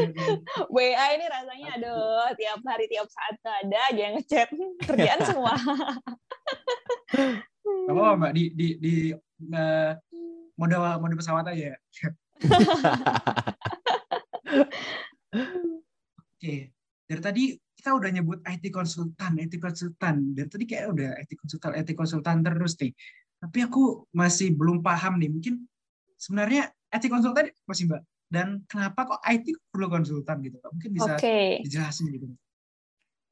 [0.74, 4.48] WA ini rasanya aduh tiap hari tiap saat ada aja yang ngechat
[4.88, 5.52] kerjaan semua
[7.60, 8.94] Gak apa-apa Mbak di di di
[9.52, 9.92] eh,
[10.56, 11.72] mode mode pesawat aja.
[11.72, 11.76] ya.
[16.36, 16.72] Oke.
[17.10, 17.44] Dari tadi
[17.80, 20.36] kita udah nyebut IT konsultan, IT konsultan.
[20.36, 22.92] Dari tadi kayak udah IT konsultan, IT konsultan terus nih.
[23.40, 25.32] Tapi aku masih belum paham nih.
[25.32, 25.64] Mungkin
[26.20, 28.02] sebenarnya IT konsultan masih Mbak.
[28.28, 30.60] Dan kenapa kok IT perlu konsultan gitu?
[30.60, 32.28] Mungkin bisa oke dijelasin gitu.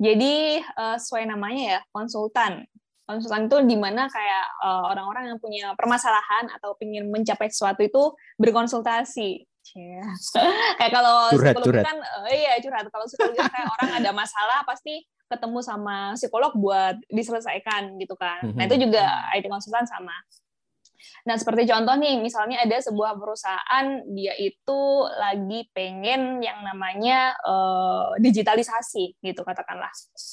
[0.00, 2.64] Jadi uh, sesuai namanya ya konsultan.
[3.04, 8.16] Konsultan itu di mana kayak uh, orang-orang yang punya permasalahan atau ingin mencapai sesuatu itu
[8.40, 9.44] berkonsultasi.
[9.76, 10.10] Yeah.
[10.80, 11.84] kayak kalau curhat, psikolog curhat.
[11.84, 12.88] kan, uh, iya curhat.
[12.88, 18.40] Kalau psikolog kayak orang ada masalah pasti ketemu sama psikolog buat diselesaikan gitu kan.
[18.56, 20.16] Nah itu juga IT konsultan sama.
[21.26, 28.16] Nah, seperti contoh nih, misalnya ada sebuah perusahaan dia itu lagi pengen yang namanya uh,
[28.18, 29.90] digitalisasi gitu katakanlah.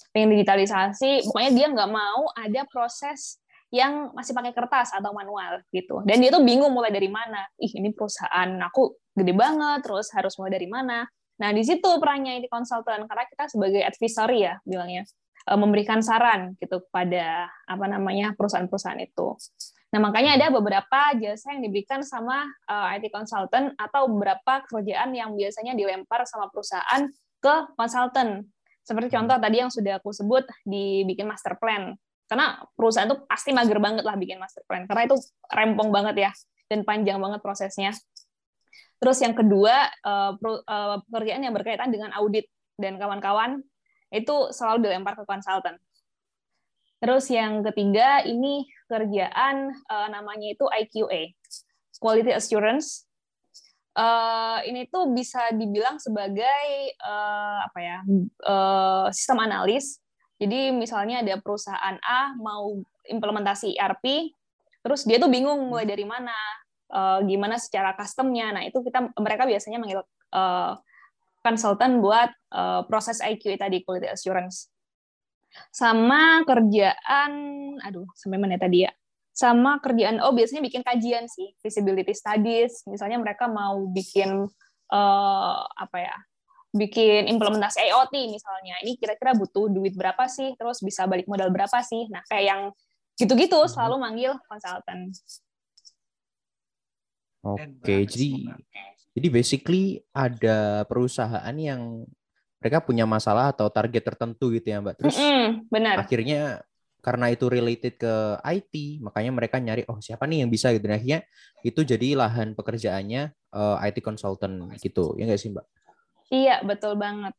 [0.09, 3.37] Pengen digitalisasi, pokoknya dia nggak mau ada proses
[3.73, 6.01] yang masih pakai kertas atau manual gitu.
[6.07, 7.43] Dan dia tuh bingung mulai dari mana.
[7.59, 11.07] Ih, ini perusahaan aku gede banget, terus harus mulai dari mana.
[11.39, 15.03] Nah, di situ perannya ini konsultan karena kita sebagai advisory ya bilangnya
[15.47, 19.35] eh, memberikan saran gitu kepada apa namanya perusahaan-perusahaan itu.
[19.95, 25.15] Nah, makanya ada beberapa jasa yang diberikan sama uh, eh, IT consultant atau beberapa kerjaan
[25.15, 27.07] yang biasanya dilempar sama perusahaan
[27.39, 28.43] ke konsultan.
[28.83, 29.15] Seperti hmm.
[29.15, 31.95] contoh tadi yang sudah aku sebut dibikin master plan.
[32.27, 36.31] Karena perusahaan itu pasti mager banget lah bikin master plan karena itu rempong banget ya
[36.67, 37.95] dan panjang banget prosesnya.
[38.95, 40.33] Terus yang kedua, uh,
[41.11, 42.47] pekerjaan yang berkaitan dengan audit
[42.79, 43.63] dan kawan-kawan
[44.11, 45.75] itu selalu dilempar ke konsultan.
[47.03, 51.35] Terus yang ketiga ini kerjaan uh, namanya itu IQA,
[51.99, 53.03] Quality Assurance.
[54.65, 56.67] Ini tuh bisa dibilang sebagai
[57.63, 58.03] apa ya
[59.15, 60.03] sistem analis.
[60.35, 62.75] Jadi misalnya ada perusahaan A mau
[63.07, 64.35] implementasi ERP,
[64.83, 66.35] terus dia tuh bingung mulai dari mana,
[66.91, 68.51] uh, gimana secara customnya.
[68.53, 70.01] Nah itu kita mereka biasanya manggil
[70.33, 70.73] uh,
[71.41, 74.69] konsultan buat uh, proses IQA tadi quality assurance.
[75.71, 77.31] Sama kerjaan
[77.79, 78.91] aduh sampai mana tadi ya.
[79.35, 82.83] Sama kerjaan oh biasanya bikin kajian sih feasibility studies.
[82.89, 84.47] Misalnya mereka mau bikin
[84.91, 86.15] uh, apa ya
[86.75, 88.75] bikin implementasi IoT misalnya.
[88.83, 90.51] Ini kira-kira butuh duit berapa sih?
[90.59, 92.11] Terus bisa balik modal berapa sih?
[92.11, 92.61] Nah kayak yang
[93.15, 93.71] gitu-gitu hmm.
[93.71, 95.15] selalu manggil konsultan
[97.45, 98.57] oke okay, jadi
[99.15, 102.03] jadi basically ada perusahaan yang
[102.59, 104.99] mereka punya masalah atau target tertentu gitu ya mbak.
[104.99, 105.95] Terus mm -hmm, benar.
[106.03, 106.65] akhirnya
[106.99, 110.73] karena itu related ke IT makanya mereka nyari oh siapa nih yang bisa?
[110.75, 110.83] Gitu.
[110.83, 111.19] Dan akhirnya
[111.63, 115.15] itu jadi lahan pekerjaannya uh, eh, IT consultant gitu.
[115.15, 115.65] Ya nggak sih mbak?
[116.33, 117.31] Iya betul banget.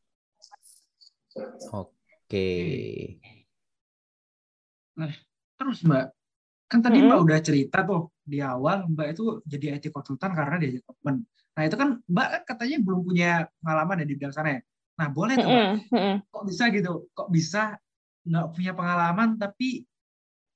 [1.75, 1.93] Oke.
[2.25, 3.21] Okay.
[4.97, 5.13] nah
[5.61, 6.16] terus mbak
[6.67, 7.07] kan tadi hmm.
[7.07, 11.23] mbak udah cerita tuh di awal mbak itu jadi IT consultant karena dia teman
[11.57, 13.31] nah itu kan mbak kan katanya belum punya
[13.63, 14.61] pengalaman ya di bidang sana ya
[14.97, 16.25] Nah, boleh tuh, Mbak.
[16.33, 16.93] Kok bisa gitu?
[17.13, 17.63] Kok bisa
[18.27, 19.87] nggak punya pengalaman tapi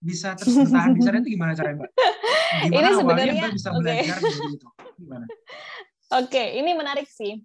[0.01, 1.91] bisa terus bertahan di sana itu gimana caranya, Mbak?
[2.67, 4.27] Gimana ini sebenarnya Mbak bisa belajar okay.
[4.27, 4.67] dari itu?
[4.99, 5.25] Gimana?
[5.31, 7.39] Oke, okay, ini menarik sih.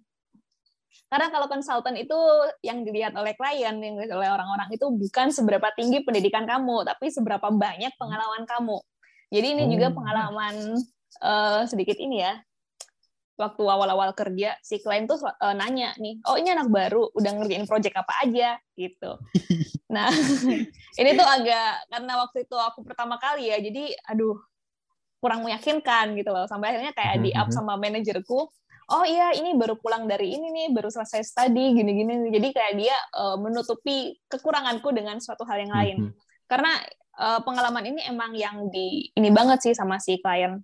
[1.07, 2.19] Karena kalau konsultan itu
[2.59, 7.07] yang dilihat oleh klien, yang dilihat oleh orang-orang itu bukan seberapa tinggi pendidikan kamu, tapi
[7.07, 8.77] seberapa banyak pengalaman kamu.
[9.31, 10.55] Jadi ini oh, juga pengalaman
[11.23, 12.35] uh, sedikit ini ya,
[13.37, 17.69] waktu awal-awal kerja si klien tuh uh, nanya nih, oh ini anak baru, udah ngerjain
[17.69, 19.11] project apa aja gitu.
[19.87, 20.11] Nah
[20.99, 24.35] ini tuh agak karena waktu itu aku pertama kali ya, jadi aduh
[25.23, 26.43] kurang meyakinkan gitu loh.
[26.43, 27.55] Sampai akhirnya kayak di up mhm.
[27.55, 28.51] sama manajerku,
[28.87, 32.31] oh iya ini baru pulang dari ini nih, baru selesai study gini-gini.
[32.31, 35.97] Jadi kayak dia uh, menutupi kekuranganku dengan suatu hal yang lain.
[36.07, 36.11] Mhm.
[36.47, 36.71] Karena
[37.19, 40.63] uh, pengalaman ini emang yang di ini banget sih sama si klien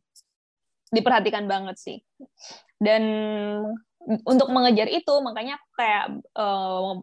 [0.94, 1.98] diperhatikan banget sih.
[2.80, 3.04] Dan
[4.24, 7.00] untuk mengejar itu makanya kayak uh,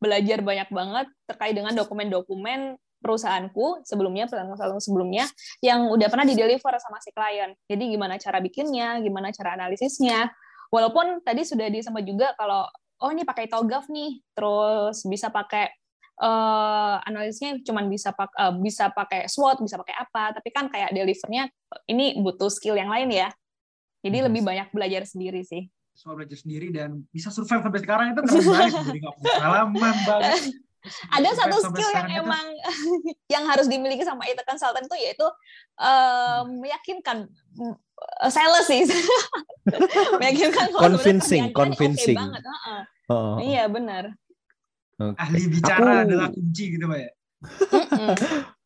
[0.00, 5.28] belajar banyak banget terkait dengan dokumen-dokumen perusahaanku sebelumnya perusahaan sebelumnya
[5.60, 7.52] yang udah pernah dideliver sama si klien.
[7.68, 10.32] Jadi gimana cara bikinnya, gimana cara analisisnya.
[10.70, 12.66] Walaupun tadi sudah disebut juga kalau
[13.02, 15.68] oh ini pakai TOGAF nih, terus bisa pakai
[16.20, 20.92] uh, analisnya cuma bisa pak uh, bisa pakai SWOT, bisa pakai apa, tapi kan kayak
[20.92, 21.48] delivernya
[21.88, 23.28] ini butuh skill yang lain ya.
[24.04, 24.26] Jadi hmm.
[24.30, 25.66] lebih banyak belajar sendiri sih.
[25.96, 29.96] Soal belajar sendiri dan bisa survive sampai sekarang itu keren banget jadi nggak punya pengalaman
[30.04, 30.40] banget.
[31.12, 32.20] Ada satu skill yang itu.
[32.22, 32.46] emang
[33.34, 35.26] yang harus dimiliki sama IT consultant itu yaitu
[35.80, 38.82] um, meyakinkan uh, sales sih.
[40.20, 42.16] meyakinkan convincing, convincing.
[42.16, 42.42] Okay banget.
[42.42, 42.82] Uh -uh.
[43.06, 43.36] Oh.
[43.38, 44.14] Iya benar.
[44.96, 45.20] Okay.
[45.20, 46.04] Ahli bicara aku...
[46.08, 47.10] adalah kunci gitu, Mbak ya.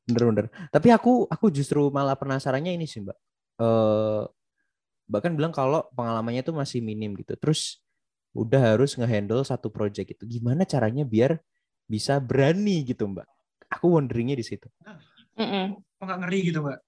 [0.07, 0.47] Bener-bener.
[0.75, 3.19] Tapi aku aku justru malah penasarannya ini sih, Mbak.
[3.61, 4.25] Uh,
[5.11, 7.35] bahkan bilang kalau pengalamannya tuh masih minim gitu.
[7.37, 7.83] Terus
[8.31, 10.39] udah harus ngehandle satu project itu.
[10.39, 11.43] Gimana caranya biar
[11.91, 13.27] bisa berani gitu, Mbak?
[13.75, 14.71] Aku wonderingnya di situ.
[15.35, 16.79] Mm Kok nggak ngeri gitu, Mbak?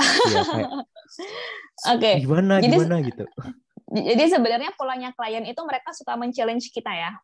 [0.00, 0.70] Iya, kayak.
[1.92, 2.00] Oke.
[2.00, 2.14] Okay.
[2.24, 3.24] Gimana, jadi, gimana gitu.
[4.10, 7.14] Jadi sebenarnya polanya klien itu mereka suka men-challenge kita ya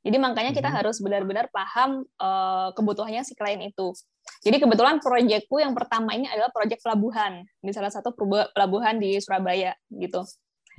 [0.00, 0.76] Jadi makanya kita Mhm.
[0.80, 3.92] harus benar-benar paham eh, kebutuhannya si klien itu.
[4.40, 9.76] Jadi kebetulan proyekku yang pertama ini adalah proyek pelabuhan di salah satu pelabuhan di Surabaya
[9.92, 10.24] gitu.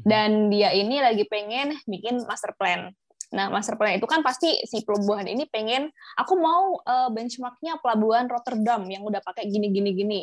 [0.01, 2.89] Dan dia ini lagi pengen bikin master plan.
[3.31, 5.87] Nah, master plan itu kan pasti si pelabuhan ini pengen
[6.19, 10.21] aku mau eh, benchmarknya pelabuhan Rotterdam yang udah pakai gini gini gini.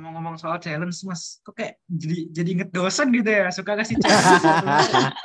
[0.00, 4.44] Ngomong-ngomong soal challenge, Mas, kok kayak jadi jadi inget dosen gitu ya, suka kasih challenge.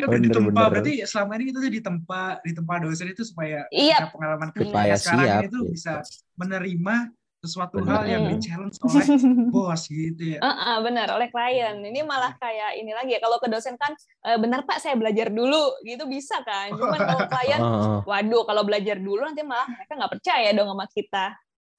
[0.00, 0.70] Bener, ditempa, bener.
[0.70, 4.10] berarti selama ini kita tuh ditempa, ditempa dosen itu supaya Iya.
[4.10, 5.72] pengalaman kerja sekarang siap, tuh gitu.
[5.72, 5.92] bisa
[6.36, 6.94] menerima
[7.40, 7.88] sesuatu Bener.
[7.88, 9.06] hal yang di challenge oleh
[9.54, 10.40] bos gitu ya.
[10.44, 11.80] Heeh, benar oleh klien.
[11.80, 13.20] Ini malah kayak ini lagi ya.
[13.24, 13.96] Kalau ke dosen kan,
[14.28, 16.76] "Eh, benar Pak, saya belajar dulu, gitu bisa kan.
[16.76, 17.60] Cuman kalau klien,
[18.04, 21.26] waduh, kalau belajar dulu nanti malah mereka nggak percaya dong sama kita.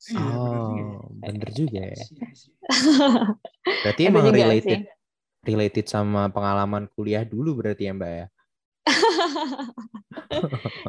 [0.01, 0.33] Iya, ya.
[0.33, 1.93] oh, bener juga ya.
[1.93, 2.53] I see, I see.
[3.85, 5.45] Berarti emang related sih.
[5.45, 8.27] related sama pengalaman kuliah dulu berarti ya Mbak ya.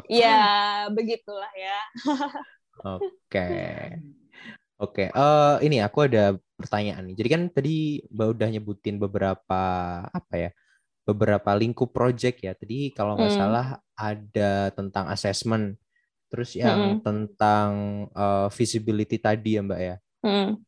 [0.09, 0.41] Ya,
[0.89, 1.79] begitulah ya.
[2.97, 3.45] Oke.
[4.83, 7.15] Oke, eh ini aku ada pertanyaan nih.
[7.19, 7.75] Jadi kan tadi
[8.11, 9.61] Mbak udah nyebutin beberapa
[10.11, 10.49] apa ya?
[11.07, 12.53] Beberapa lingkup project ya.
[12.57, 13.37] Tadi kalau nggak Hmm.
[13.39, 15.77] salah ada tentang assessment,
[16.31, 17.05] terus yang Mm-mm.
[17.05, 17.71] tentang
[18.15, 19.95] eh, visibility tadi ya Mbak ya.
[20.23, 20.63] Hmm.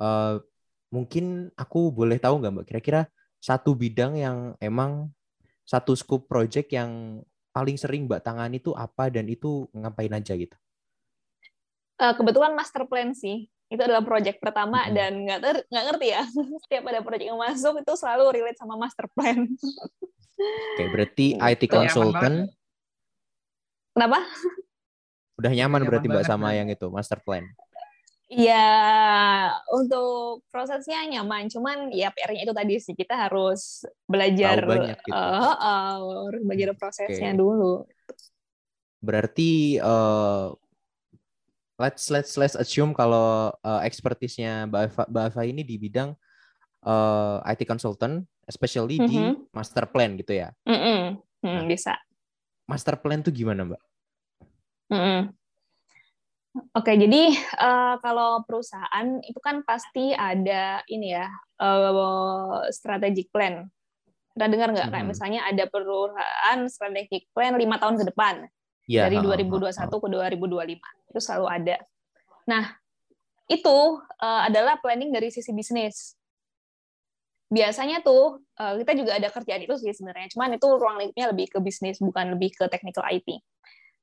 [0.00, 0.34] Eh,
[0.94, 3.00] mungkin aku boleh tahu nggak Mbak kira-kira
[3.40, 5.12] satu bidang yang emang
[5.66, 7.22] satu scope project yang
[7.56, 10.56] paling sering Mbak tangani itu apa dan itu ngapain aja gitu?
[12.00, 13.44] Eh, kebetulan master plan sih.
[13.70, 14.96] Itu adalah proyek pertama Mm-mm.
[14.96, 16.22] dan nggak ter- nggak ngerti ya.
[16.64, 19.44] Setiap ada proyek yang masuk itu selalu relate sama master plan.
[20.74, 21.76] Oke, berarti IT Gitu.
[21.76, 22.48] consultant
[23.92, 24.24] Kenapa?
[25.36, 27.44] udah nyaman Nyaman berarti Mbak sama yang itu master plan.
[28.30, 28.70] Ya,
[29.74, 31.50] untuk prosesnya nyaman.
[31.50, 35.12] Cuman ya PR-nya itu tadi sih kita harus belajar Tahu banyak gitu.
[35.12, 35.54] eh,
[36.24, 37.40] harus belajar prosesnya Oke.
[37.40, 37.72] dulu.
[39.02, 40.46] Berarti eh,
[41.80, 46.12] let's let's let's assume kalau eh, expertise-nya Mbak Eva, Mbak Eva ini di bidang
[46.84, 49.48] eh, IT consultant, especially di Mhm.
[49.56, 50.52] master plan gitu ya.
[50.68, 51.16] Mm-mm.
[51.40, 51.64] Hmm, Nah.
[51.64, 51.96] bisa.
[52.68, 53.82] Master plan tuh gimana Mbak?
[54.92, 55.20] Mm-mm.
[56.74, 61.26] Oke, jadi eh, kalau perusahaan itu kan pasti ada ini ya
[61.62, 63.70] eh, strategic plan.
[64.36, 64.88] Pernah dengar nggak?
[64.94, 65.10] Kayak Mhm.
[65.10, 68.46] misalnya ada perusahaan strategic plan lima tahun ke depan.
[68.90, 71.76] Ya, dari ha, ha, 2021 ke 2025 itu selalu ada.
[72.50, 72.74] Nah
[73.46, 73.78] itu
[74.18, 76.18] eh, adalah planning dari sisi bisnis.
[77.54, 81.46] Biasanya tuh eh, kita juga ada kerjaan itu sih sebenarnya, cuman itu ruang lingkupnya lebih
[81.54, 83.30] ke bisnis bukan lebih ke technical IT.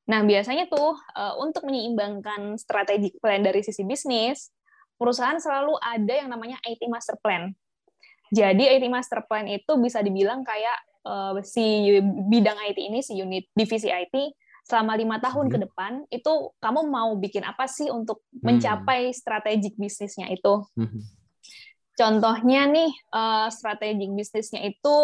[0.07, 4.55] Nah biasanya tuh eh, untuk menyeimbangkan strategic plan dari sisi bisnis,
[4.95, 7.51] perusahaan selalu ada yang namanya IT master plan.
[8.31, 11.91] Jadi IT master plan itu bisa dibilang kayak eh, si
[12.31, 14.15] bidang IT ini, si unit divisi IT
[14.67, 15.53] selama lima tahun Mhm.
[15.53, 18.51] ke depan itu kamu mau bikin apa sih untuk Hmm.
[18.51, 20.67] mencapai strategik bisnisnya itu?
[20.75, 20.99] Mhm.
[21.97, 24.97] Contohnya nih eh, strategik bisnisnya itu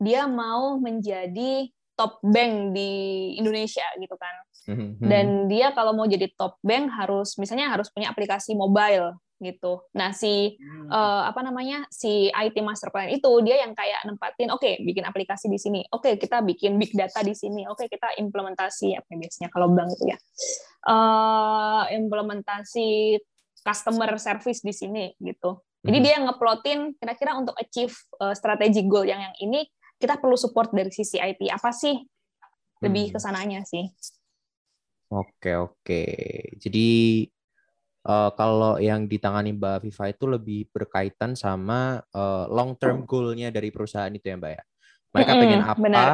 [0.00, 1.68] dia mau menjadi
[1.98, 2.90] top bank di
[3.36, 4.34] Indonesia gitu kan.
[4.72, 5.04] Mhm.
[5.04, 9.88] Dan dia kalau mau jadi top bank harus misalnya harus punya aplikasi mobile gitu.
[9.92, 10.86] Nah, si Hmm.
[10.86, 15.46] eh, apa namanya si IT master plan itu dia yang kayak nempatin oke bikin aplikasi
[15.46, 19.48] di sini oke kita bikin big data di sini oke kita implementasi apa ya biasanya
[19.48, 20.18] kalau bank itu ya
[20.86, 23.16] eh implementasi
[23.60, 26.04] customer service di sini gitu jadi Mhm.
[26.04, 29.64] dia ngeplotin kira-kira untuk achieve eh, strategic goal yang yang ini
[29.96, 31.96] kita perlu support dari sisi IT apa sih
[32.80, 33.14] lebih Hmm.
[33.14, 33.88] ke sananya sih
[35.10, 36.02] Oke oke.
[36.54, 37.26] Jadi
[38.10, 42.02] eh, kalau yang ditangani Mbak Viva itu lebih berkaitan sama
[42.50, 44.62] long term goal-nya dari perusahaan itu ya Mbak ya.
[45.14, 46.08] Mereka Mm-mm, pengen apa benar.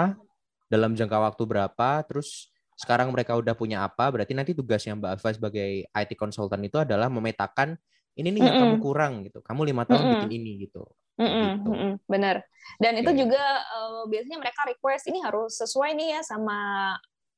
[0.69, 5.31] dalam jangka waktu berapa, terus sekarang mereka udah punya apa, berarti nanti tugasnya Mbak Viva
[5.37, 7.77] sebagai IT consultant itu adalah memetakan
[8.17, 9.39] ini nih yang kamu kurang gitu.
[9.45, 10.17] Kamu lima tahun Mm-mm.
[10.17, 10.85] bikin ini gitu.
[11.17, 11.69] Mm-mm, gitu.
[11.73, 12.37] mm-mm, benar.
[12.77, 13.21] Dan itu Oke.
[13.25, 16.59] juga eh, biasanya mereka request ini harus sesuai nih ya sama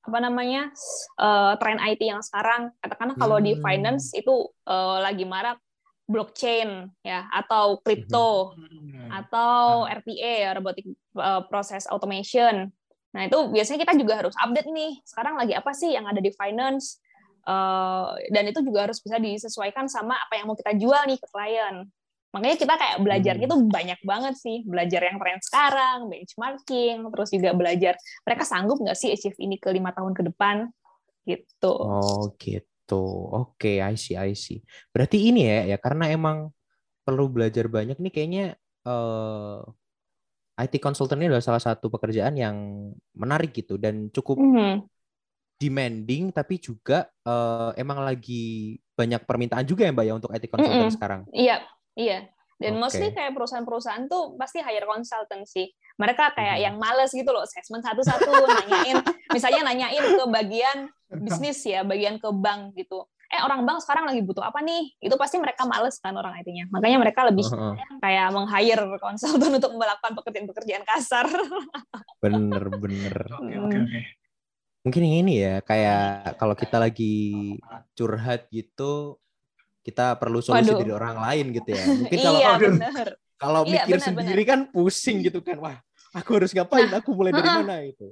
[0.09, 0.73] apa namanya
[1.21, 2.73] eh, tren IT yang sekarang.
[2.81, 3.62] Katakanlah kalau di Hmm.
[3.62, 5.61] finance itu eh, lagi marak
[6.09, 9.25] blockchain ya atau crypto Hmm.
[9.25, 10.85] atau RPA ya robotic
[11.16, 12.73] uh, process automation.
[13.12, 15.01] Nah itu biasanya kita juga harus update nih.
[15.05, 17.01] Sekarang lagi apa sih yang ada di finance?
[17.49, 21.29] Uh, dan itu juga harus bisa disesuaikan sama apa yang mau kita jual nih ke
[21.33, 21.88] klien.
[22.29, 23.55] Makanya kita kayak belajarnya Hmm.
[23.57, 24.57] tuh banyak banget sih.
[24.69, 27.95] Belajar yang tren sekarang, benchmarking, terus juga belajar
[28.29, 30.69] mereka sanggup nggak sih achieve ini ke lima tahun ke depan
[31.25, 31.73] gitu.
[31.73, 33.03] Oh gitu.
[33.33, 34.61] Oke, I see, I see.
[34.93, 36.53] Berarti ini ya, ya karena emang
[37.05, 38.45] perlu belajar banyak nih kayaknya
[38.85, 39.61] eh
[40.59, 42.57] IT consultant ini adalah salah satu pekerjaan yang
[43.14, 44.85] menarik gitu dan cukup Mhm.
[45.59, 50.91] demanding tapi juga eh, emang lagi banyak permintaan juga ya Mbak ya untuk IT consultant
[50.91, 50.97] Mm-mm.
[50.99, 51.21] sekarang.
[51.31, 51.57] Iya,
[51.99, 52.31] iya.
[52.59, 52.91] Dan Oke.
[52.91, 55.71] mostly kayak perusahaan-perusahaan tuh pasti hire consultant sih.
[55.95, 56.65] Mereka kayak Mhm.
[56.67, 58.27] yang males gitu loh, assessment satu-satu,
[58.59, 58.99] nanyain,
[59.31, 60.79] misalnya nanyain ke bagian
[61.23, 63.07] bisnis ya, bagian ke bank gitu.
[63.29, 64.91] Eh orang bank sekarang lagi butuh apa nih?
[64.99, 66.67] Itu pasti mereka males kan orang IT-nya.
[66.67, 71.29] Makanya mereka lebih Heeh, kayak meng-hire konsultan untuk melakukan pekerjaan-pekerjaan kasar.
[72.19, 73.15] bener bener.
[73.39, 74.01] Oke, oke, oke.
[74.83, 77.55] Mungkin ini ya kayak kalau kita lagi
[77.95, 79.21] curhat gitu
[79.88, 80.81] kita perlu solusi Waduh.
[80.85, 81.85] dari orang lain gitu ya.
[81.88, 83.07] Mungkin kalau iya, bener.
[83.40, 85.57] kalau Iya, mikir benar, sendiri kan pusing gitu kan.
[85.64, 85.81] Wah,
[86.12, 86.92] aku harus ngapain?
[86.92, 87.59] Aku mulai dari heeh.
[87.64, 88.09] mana itu?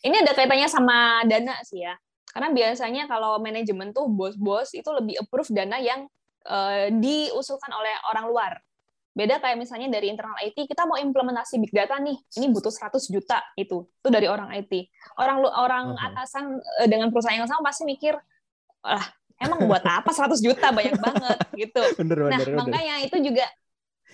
[0.00, 1.92] Ini ada kaitannya sama dana sih ya.
[2.32, 6.08] Karena biasanya kalau manajemen tuh bos-bos itu lebih approve dana yang
[6.48, 8.52] eh, diusulkan oleh orang luar.
[9.10, 13.10] Beda kayak misalnya dari internal IT, kita mau implementasi big data nih, ini butuh 100
[13.10, 13.82] juta itu.
[13.82, 14.70] Itu dari orang IT.
[15.18, 18.14] Orang orang atasan eh, dengan perusahaan yang sama pasti mikir,
[18.86, 19.04] "Lah,
[19.40, 21.82] emang buat apa 100 juta banyak banget?" gitu.
[21.98, 22.58] Bener Nah, bener bener.
[22.60, 23.46] makanya itu juga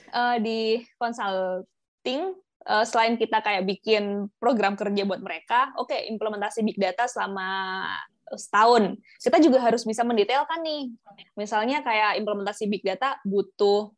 [0.08, 0.60] eh, di
[0.96, 2.22] consulting
[2.66, 7.84] eh, selain kita kayak bikin program kerja buat mereka, oke implementasi big data selama
[8.26, 8.98] setahun.
[9.22, 10.90] Kita juga harus bisa mendetailkan nih.
[11.38, 13.90] Misalnya kayak implementasi big data butuh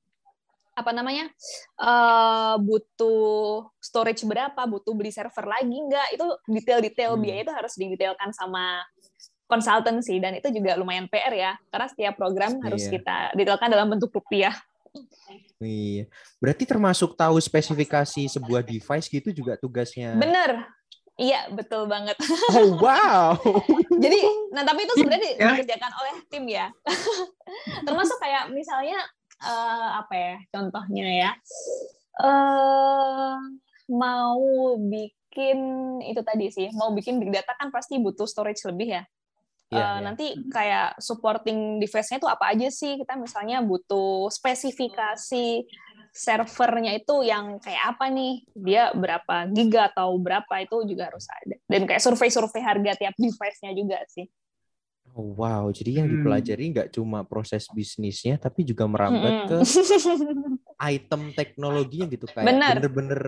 [0.76, 1.26] apa namanya?
[1.80, 6.12] eh, butuh storage berapa, butuh beli server lagi enggak?
[6.12, 7.22] Itu detail-detail Hmm.
[7.24, 8.84] biaya itu harus didetailkan sama
[9.48, 12.92] consultancy dan itu juga lumayan PR ya karena setiap program harus Iya.
[12.94, 14.52] kita detailkan dalam bentuk rupiah.
[15.58, 16.06] Iya.
[16.38, 20.14] Berarti termasuk tahu spesifikasi sebuah device gitu juga tugasnya.
[20.14, 20.68] Bener.
[21.16, 22.14] Iya, betul banget.
[22.54, 23.34] Oh wow.
[24.04, 25.50] Jadi, nah tapi itu sebenarnya di- Ya.
[25.50, 26.70] dikerjakan oleh tim ya.
[27.86, 29.02] Termasuk kayak misalnya
[29.38, 31.30] eh, apa ya contohnya ya,
[32.18, 33.34] eh
[33.88, 34.38] mau
[34.76, 35.58] bikin
[36.04, 39.02] itu tadi sih, mau bikin big data kan pasti butuh storage lebih ya.
[39.68, 40.00] Iya, Eh, iya.
[40.00, 42.96] Nanti kayak supporting device-nya itu apa aja sih?
[42.96, 45.46] Kita misalnya butuh spesifikasi
[46.08, 48.48] servernya itu yang kayak apa nih?
[48.56, 51.56] Dia berapa giga atau berapa itu juga harus ada.
[51.68, 54.24] Dan kayak survei-survei harga tiap device-nya juga sih.
[55.12, 55.68] Oh, wow.
[55.68, 56.16] Jadi yang Hmm.
[56.16, 60.56] dipelajari nggak cuma proses bisnisnya, tapi juga merambat ke Mm-mm.
[60.96, 62.74] item teknologinya gitu kayak Bener.
[62.78, 63.20] bener-bener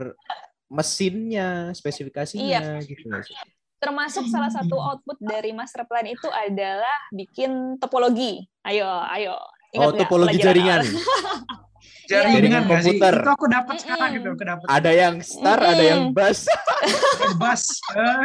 [0.70, 3.36] mesinnya, spesifikasinya gitu nggak sih?
[3.80, 8.44] Termasuk salah satu output dari master plan itu adalah bikin topologi.
[8.62, 9.40] Ayo, ayo.
[9.70, 10.84] Ingat Oh, nggak topologi jaringan.
[12.10, 12.68] Jaringan sih?
[12.68, 13.14] komputer.
[13.16, 13.82] Itu aku dapat Mm-mm.
[13.86, 16.44] sekarang gitu, aku dapat Ada yang star, ada yang bus.
[17.40, 17.62] bus.
[17.94, 18.24] Eh,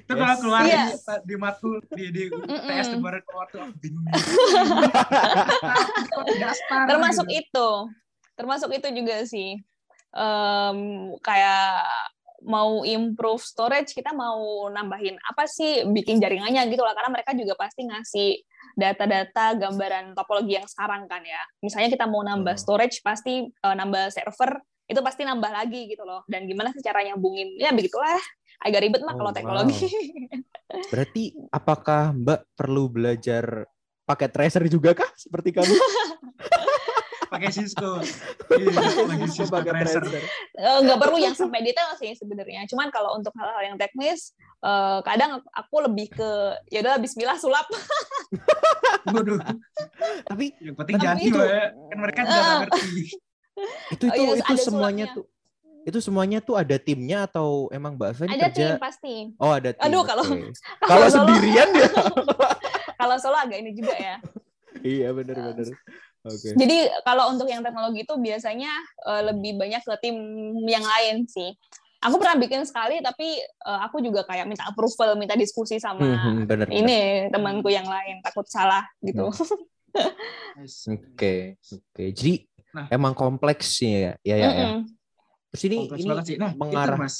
[0.00, 0.38] itu kalau Yes.
[0.38, 0.84] keluar Iya.
[0.84, 4.04] di, di matkul di di TS kemarin keluar tuh aku bingung.
[6.86, 7.40] Termasuk gitu.
[7.40, 7.68] itu
[8.36, 9.60] termasuk itu juga sih
[10.10, 10.78] Em,
[11.22, 11.86] kayak
[12.50, 16.98] mau improve storage kita mau nambahin apa sih bikin jaringannya gitu lah.
[16.98, 18.30] Karena mereka juga pasti ngasih
[18.74, 21.38] data-data gambaran topologi yang sekarang kan ya.
[21.62, 22.60] Misalnya kita mau nambah Oh.
[22.60, 24.58] storage pasti eh, nambah server
[24.90, 26.26] itu pasti nambah lagi gitu loh.
[26.26, 27.54] Dan gimana sih cara nyambungin?
[27.54, 28.18] Ya begitulah.
[28.60, 29.38] Agak ribet mah Oh, kalau wow.
[29.38, 29.86] teknologi.
[30.90, 33.64] Berarti apakah Mbak perlu belajar
[34.02, 35.06] pakai tracer juga kah?
[35.14, 35.70] Seperti kamu?
[37.30, 38.02] pakai Cisco.
[38.50, 38.66] Iya,
[39.06, 40.02] lagi Cisco Cisco Tracer.
[40.52, 42.66] Eh, nggak perlu yang sampai detail sih sebenarnya.
[42.66, 46.30] Cuman kalau untuk hal-hal yang teknis, eh, kadang aku lebih ke
[46.68, 47.64] ya udah Bismillah sulap.
[49.06, 49.38] Waduh,
[50.26, 51.64] Tapi yang penting Tapi jangan itu- ya.
[51.72, 52.60] Kan mereka juga nggak Ah.
[52.60, 53.02] ngerti.
[53.94, 55.16] itu Oh itu iya, itu semuanya sulapnya.
[55.16, 55.26] tuh
[55.80, 58.52] itu semuanya tuh ada timnya atau emang Mbak Ada kerja?
[58.52, 59.14] tim pasti.
[59.36, 59.80] Oh ada tim.
[59.80, 60.28] Aduh, kalau-
[60.82, 61.88] kalau sendirian ya.
[62.94, 64.16] Kalau solo agak ini juga ya.
[64.82, 65.72] iya benar-benar.
[66.20, 66.52] Oke.
[66.52, 68.72] Jadi kalau untuk yang teknologi itu biasanya
[69.08, 70.16] eh, lebih banyak ke tim
[70.68, 71.56] yang lain sih.
[72.00, 76.16] Aku pernah bikin sekali, tapi eh, aku juga kayak minta approval, minta diskusi sama Hmm,
[76.20, 76.66] hmm, benar.
[76.68, 79.28] ini temanku yang lain takut salah gitu.
[80.50, 80.86] Nice.
[80.86, 82.04] Oke, oke.
[82.14, 82.86] Jadi Nah.
[82.86, 84.38] emang kompleks sih ya, ya, ya.
[84.38, 84.66] ya.
[84.70, 84.86] Mm-mm.
[85.50, 86.36] Terus ini Kompleks ini sih.
[86.38, 86.94] Nah, mengarah.
[86.94, 87.16] itu Mas.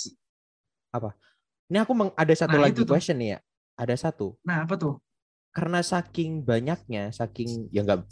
[1.70, 3.38] Ini aku meng- ada satu Nah, lagi question nih ya.
[3.74, 4.38] Ada satu.
[4.46, 5.03] Nah, apa tuh?
[5.51, 8.07] Karena saking banyaknya, saking ya enggak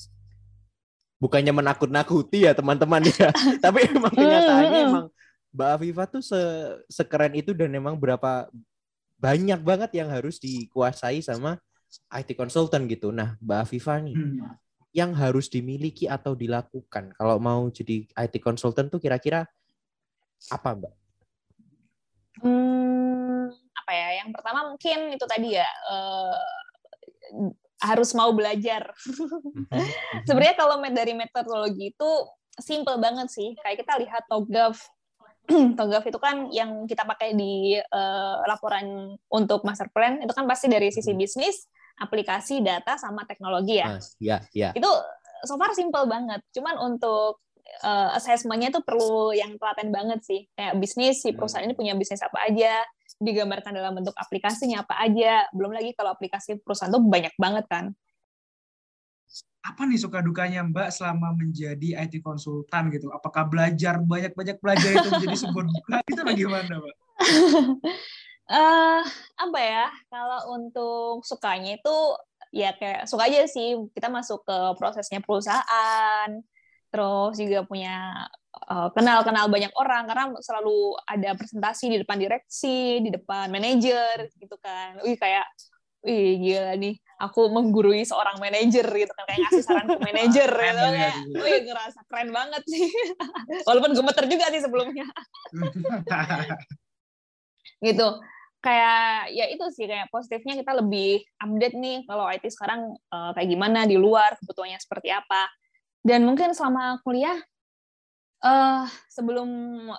[1.19, 3.31] bukannya menakut-nakuti ya teman-teman ya,
[3.65, 5.07] tapi emang kenyataannya emang
[5.51, 6.41] Mbak Afifa tuh se
[6.87, 8.47] sekeren itu dan emang berapa
[9.19, 11.59] banyak banget yang harus dikuasai sama
[12.15, 13.11] IT consultant gitu.
[13.11, 14.55] Nah, Mbak Afifa nih, Hmm.
[14.95, 19.45] yang harus dimiliki atau dilakukan kalau mau jadi IT consultant tuh kira-kira
[20.49, 20.95] apa, Mbak?
[22.39, 24.09] Hmm, apa ya?
[24.23, 26.37] Yang pertama mungkin itu tadi ya eh,
[27.79, 28.91] harus mau belajar.
[29.55, 29.67] Mhm.
[30.29, 32.11] Sebenarnya kalau dari metodologi itu
[32.59, 33.55] simple banget sih.
[33.63, 34.77] Kayak kita lihat TOGAF
[35.79, 40.69] TOGAF itu kan yang kita pakai di uh, laporan untuk master plan itu kan pasti
[40.69, 41.21] dari sisi Hmm.
[41.21, 41.65] bisnis,
[41.97, 43.97] aplikasi, data sama teknologi ya.
[43.97, 44.71] Ah, ya, ya.
[44.77, 44.91] Itu
[45.49, 46.45] so far simple banget.
[46.53, 47.41] Cuman untuk
[47.81, 50.45] uh, assessment-nya itu perlu yang telaten banget sih.
[50.53, 52.85] Kayak bisnis si perusahaan ini punya bisnis apa aja,
[53.19, 55.47] digambarkan dalam bentuk aplikasinya apa aja.
[55.51, 57.85] Belum lagi kalau aplikasi perusahaan tuh banyak banget kan.
[59.67, 63.13] Apa nih suka dukanya Mbak selama menjadi IT konsultan gitu?
[63.13, 65.97] Apakah belajar banyak-banyak belajar itu menjadi sebuah duka?
[66.15, 66.95] Itu bagaimana, Mbak?
[68.49, 69.03] eh
[69.37, 69.87] apa ya?
[70.09, 71.97] Kalau untuk sukanya itu
[72.49, 76.31] ya kayak suka aja sih kita masuk ke prosesnya perusahaan,
[76.89, 78.25] terus juga punya
[78.93, 84.99] kenal-kenal banyak orang karena selalu ada presentasi di depan direksi, di depan manajer gitu kan.
[85.05, 85.47] Wih kayak
[86.03, 86.95] wih gila nih.
[87.19, 91.39] Aku menggurui seorang manajer gitu kan kayak ngasih saran ke manajer gitu kayak gitu.
[91.43, 92.87] wih ngerasa keren banget sih.
[93.69, 95.07] Walaupun gemeter juga sih sebelumnya.
[97.79, 98.09] Gitu.
[98.59, 103.49] Kayak ya itu sih kayak positifnya kita lebih update nih kalau IT sekarang eh, kayak
[103.55, 105.47] gimana di luar kebutuhannya seperti apa.
[106.03, 107.39] Dan mungkin selama kuliah
[108.39, 109.51] eh sebelum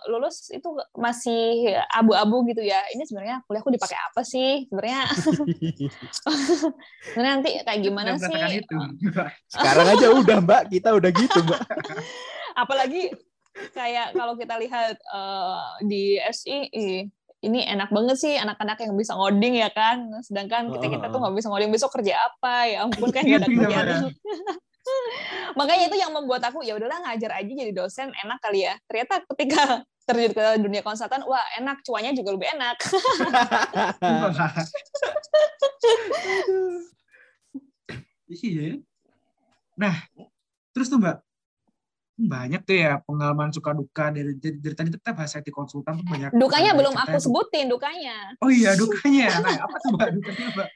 [0.08, 2.80] lulus itu masih abu-abu gitu ya.
[2.96, 4.64] Ini sebenarnya kuliahku dipakai apa sih?
[4.72, 5.02] Sebenarnya
[7.12, 8.32] sebenarnya nanti kayak gimana sih?
[8.64, 8.78] itu.
[9.54, 11.62] Sekarang aja udah Mbak, kita udah gitu Mbak.
[12.56, 13.12] apalagi
[13.76, 17.00] kayak kalau kita lihat eh, di SI ih,
[17.44, 20.00] ini enak banget sih anak-anak yang bisa ngoding ya kan?
[20.24, 21.72] Sedangkan kita kita tuh nggak bisa ngoding.
[21.76, 22.72] Besok kerja apa?
[22.72, 24.60] Ya ampun kan nggak ada Gitu ya, kerjaan
[25.54, 29.22] makanya itu yang membuat aku ya udahlah ngajar aja jadi dosen enak kali ya ternyata
[29.34, 29.62] ketika
[30.10, 32.78] terjun ke dunia konsultan wah enak cuannya juga lebih enak
[38.30, 38.78] Iya.
[39.74, 39.96] Nah,
[40.70, 41.18] terus tuh Mbak,
[42.20, 46.06] banyak tuh ya pengalaman suka duka dari dari, dari tadi tetap bahas IT konsultan tuh
[46.06, 46.30] banyak.
[46.36, 49.40] dukanya belum aku yang- sebutin dukanya Oh iya dukanya.
[49.40, 50.68] Nah apa tuh Mbak dukanya Mbak?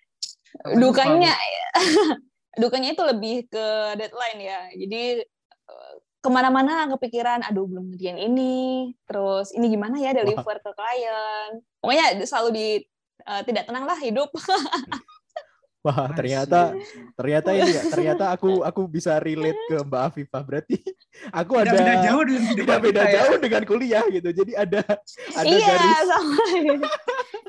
[0.80, 1.34] Dukanya
[2.58, 3.66] dukanya itu lebih ke
[3.98, 4.60] deadline ya.
[4.74, 5.04] Jadi
[5.70, 5.94] eh,
[6.24, 8.94] ke mana-mana kepikiran aduh belum ngerjain ini.
[9.06, 11.62] Terus ini gimana ya deliver ke klien.
[11.82, 12.68] Pokoknya selalu di
[13.28, 14.30] eh, tidak tenang lah hidup.
[15.84, 16.72] Wah, ternyata
[17.20, 20.44] ternyata ini ya, ternyata aku aku bisa relate ke Mbak Afifah.
[20.48, 20.80] Berarti
[21.44, 22.24] aku ada beda jauh
[22.56, 23.12] dengan beda ya.
[23.20, 24.30] jauh dengan kuliah gitu.
[24.32, 24.80] Jadi ada
[25.36, 25.98] ada iya garis.
[26.08, 26.44] sama.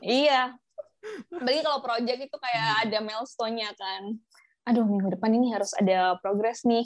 [0.04, 0.42] Iya.
[1.30, 4.18] Apalagi kalau project itu kayak ada milestone-nya kan
[4.64, 6.84] aduh minggu depan ini harus ada progres nih.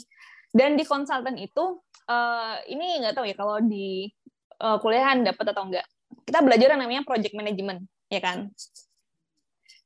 [0.49, 4.11] Dan di konsultan itu eh, ini nggak tahu ya kalau di
[4.59, 5.87] eh, kuliahan dapat atau enggak
[6.25, 8.53] kita belajar yang namanya project management ya kan?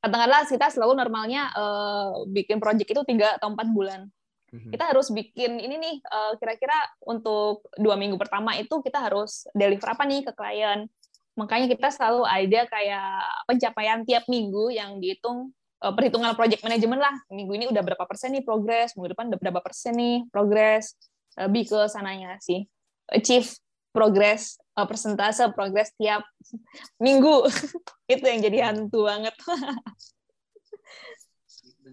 [0.03, 4.09] Katakanlah kita selalu normalnya eh, bikin project itu tiga atau empat bulan.
[4.53, 4.69] Mhm.
[4.69, 6.77] kita harus bikin ini nih eh, kira-kira
[7.09, 10.85] untuk dua minggu pertama itu kita harus deliver apa nih ke klien.
[11.33, 13.09] Makanya kita selalu ada kayak
[13.49, 15.49] pencapaian tiap minggu yang dihitung
[15.91, 19.59] perhitungan project management lah minggu ini udah berapa persen nih progres minggu depan udah berapa
[19.59, 20.95] persen nih progres
[21.35, 22.63] lebih ke sananya sih
[23.11, 23.51] achieve
[23.91, 26.23] progress eh, persentase progres tiap
[27.03, 27.43] minggu
[28.13, 29.35] itu yang jadi hantu banget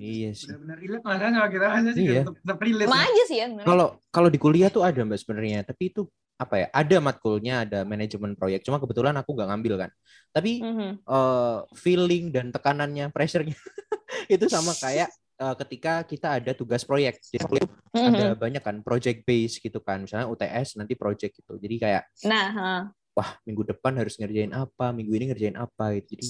[0.00, 0.48] Iya sih.
[0.48, 2.04] Benar-benar relate lah kan sama kita aja sih.
[2.08, 2.22] Iya.
[2.24, 2.88] Tetap, tetap relate.
[2.88, 3.04] sama ya.
[3.04, 3.46] aja sih ya.
[3.66, 6.08] Kalau kalau di kuliah tuh ada Mbak sebenarnya, tapi itu
[6.40, 6.66] apa ya?
[6.72, 8.64] Ada matkulnya, ada manajemen proyek.
[8.64, 9.90] Cuma kebetulan aku nggak ngambil kan.
[10.32, 10.90] Tapi Mhm.
[11.04, 13.52] eh, feeling dan tekanannya, pressure-nya
[14.34, 17.20] itu sama kayak eh, ketika kita ada tugas proyek.
[17.20, 17.60] Jadi
[17.92, 18.06] Mhm.
[18.08, 20.04] ada banyak kan project base gitu kan.
[20.08, 21.60] Misalnya UTS nanti project gitu.
[21.60, 22.72] Jadi kayak nah ha.
[23.12, 26.16] wah minggu depan harus ngerjain apa, minggu ini ngerjain apa gitu.
[26.16, 26.28] Jadi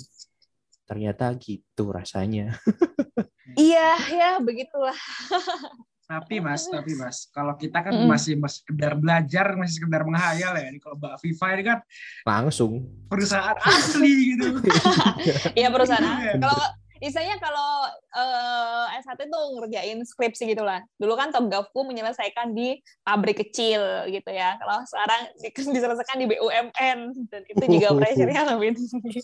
[0.87, 2.55] ternyata gitu rasanya.
[3.59, 4.95] iya ya begitulah
[6.11, 8.11] Tapi mas, tapi mas, kalau kita kan Mm-mm.
[8.11, 10.67] masih masih sekedar belajar, masih sekedar menghayal ya.
[10.67, 11.79] Ini Kalau Mbak Viva ini kan
[12.27, 12.73] Langsung.
[13.07, 14.59] perusahaan asli gitu.
[15.59, 16.03] Iya perusahaan.
[16.03, 16.35] Iya.
[16.43, 16.59] Kalau
[16.99, 20.83] istilahnya kalau eh, S1 itu ngerjain skripsi gitu lah.
[20.99, 24.59] Dulu kan Togafku menyelesaikan di pabrik kecil gitu ya.
[24.59, 26.99] Kalau sekarang di- diselesaikan di BUMN
[27.31, 29.23] dan itu juga pressure-nya lebih tinggi.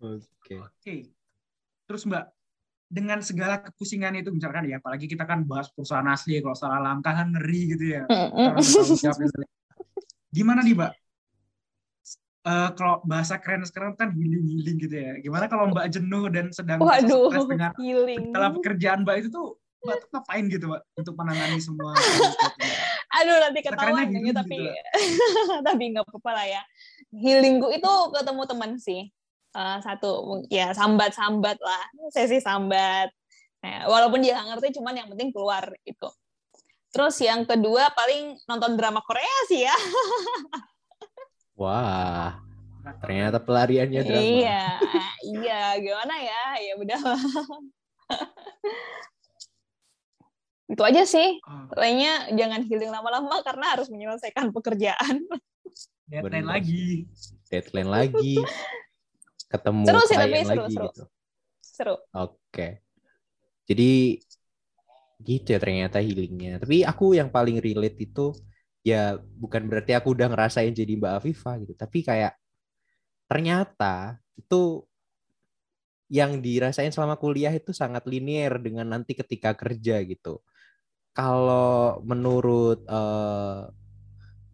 [0.00, 0.54] Oke.
[0.64, 0.94] Oke.
[1.84, 2.24] Terus Mbak,
[2.88, 7.12] dengan segala kepusingan itu misalkan ya, apalagi kita kan bahas perusahaan asli, kalau salah langkah
[7.12, 8.02] kan ngeri gitu ya.
[8.08, 9.40] Gitu.
[10.32, 10.92] Gimana nih Mbak?
[12.48, 15.12] Eh, kalau bahasa keren sekarang kan healing-healing gitu ya.
[15.20, 18.32] Gimana kalau Mbak jenuh dan sedang Waduh, stres dengan healing.
[18.32, 21.92] dalam pekerjaan Mbak itu tuh Mbak tuh ngapain gitu Mbak untuk menangani semua
[23.20, 24.72] Aduh nanti ketahuan healing gitu, tapi gitu.
[25.66, 26.62] tapi nggak apa-apa lah ya.
[27.12, 29.00] Healingku itu ketemu teman sih.
[29.48, 33.08] Eh, satu ya sambat-sambat lah, sesi sambat.
[33.64, 36.08] Nah, walaupun dia nggak ngerti, cuman yang penting keluar itu.
[36.92, 39.72] Terus yang kedua paling nonton drama Korea sih ya.
[41.60, 42.38] Wah,
[43.02, 44.22] ternyata pelariannya drama.
[44.22, 44.62] Iya,
[45.26, 46.44] iya, gimana ya?
[46.62, 47.00] Ya udah.
[50.72, 51.40] Itu aja sih.
[51.72, 55.24] Lainnya jangan healing lama-lama karena harus menyelesaikan pekerjaan.
[56.04, 57.08] deadline Bener lagi.
[57.48, 58.36] Deadline lagi.
[59.48, 60.86] Ketemu Seru sih, tapi seru, lagi seru.
[60.88, 61.04] gitu.
[61.64, 61.94] Seru.
[62.12, 62.68] Oke.
[63.68, 64.20] Jadi
[65.24, 66.62] gitu ya ternyata healingnya.
[66.62, 68.32] Tapi aku yang paling relate itu
[68.86, 71.74] ya bukan berarti aku udah ngerasain jadi Mbak Afifah gitu.
[71.74, 72.32] Tapi kayak
[73.28, 74.86] ternyata itu
[76.08, 80.40] yang dirasain selama kuliah itu sangat linear dengan nanti ketika kerja gitu.
[81.12, 83.60] Kalau menurut eh,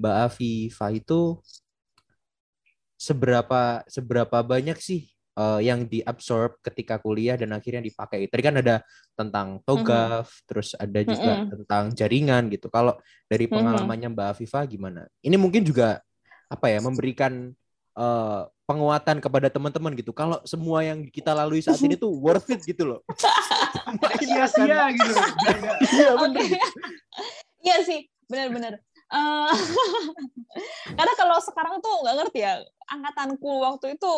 [0.01, 1.39] Mbak Afifah itu
[3.05, 8.31] seberapa seberapa banyak sih eh, yang diabsorb ketika kuliah dan akhirnya dipakai.
[8.31, 8.81] Tadi kan ada
[9.13, 11.47] tentang togaf, terus ada juga Mhm.
[11.51, 12.71] tentang jaringan gitu.
[12.71, 12.95] Kalau
[13.27, 15.11] dari pengalamannya Mbak Afifah gimana?
[15.21, 15.99] Ini mungkin juga
[16.49, 17.51] apa ya memberikan
[17.95, 20.11] eh, penguatan kepada teman-teman gitu.
[20.11, 23.01] Kalau semua yang kita lalui saat ini tuh worth it gitu loh.
[24.19, 25.13] Sia-sia gitu.
[25.95, 26.11] Iya.
[27.63, 28.83] Iya sih, benar-benar.
[29.15, 29.53] Eh,
[30.99, 32.59] karena kalau sekarang tuh nggak ngerti ya,
[32.89, 34.13] angkatanku waktu itu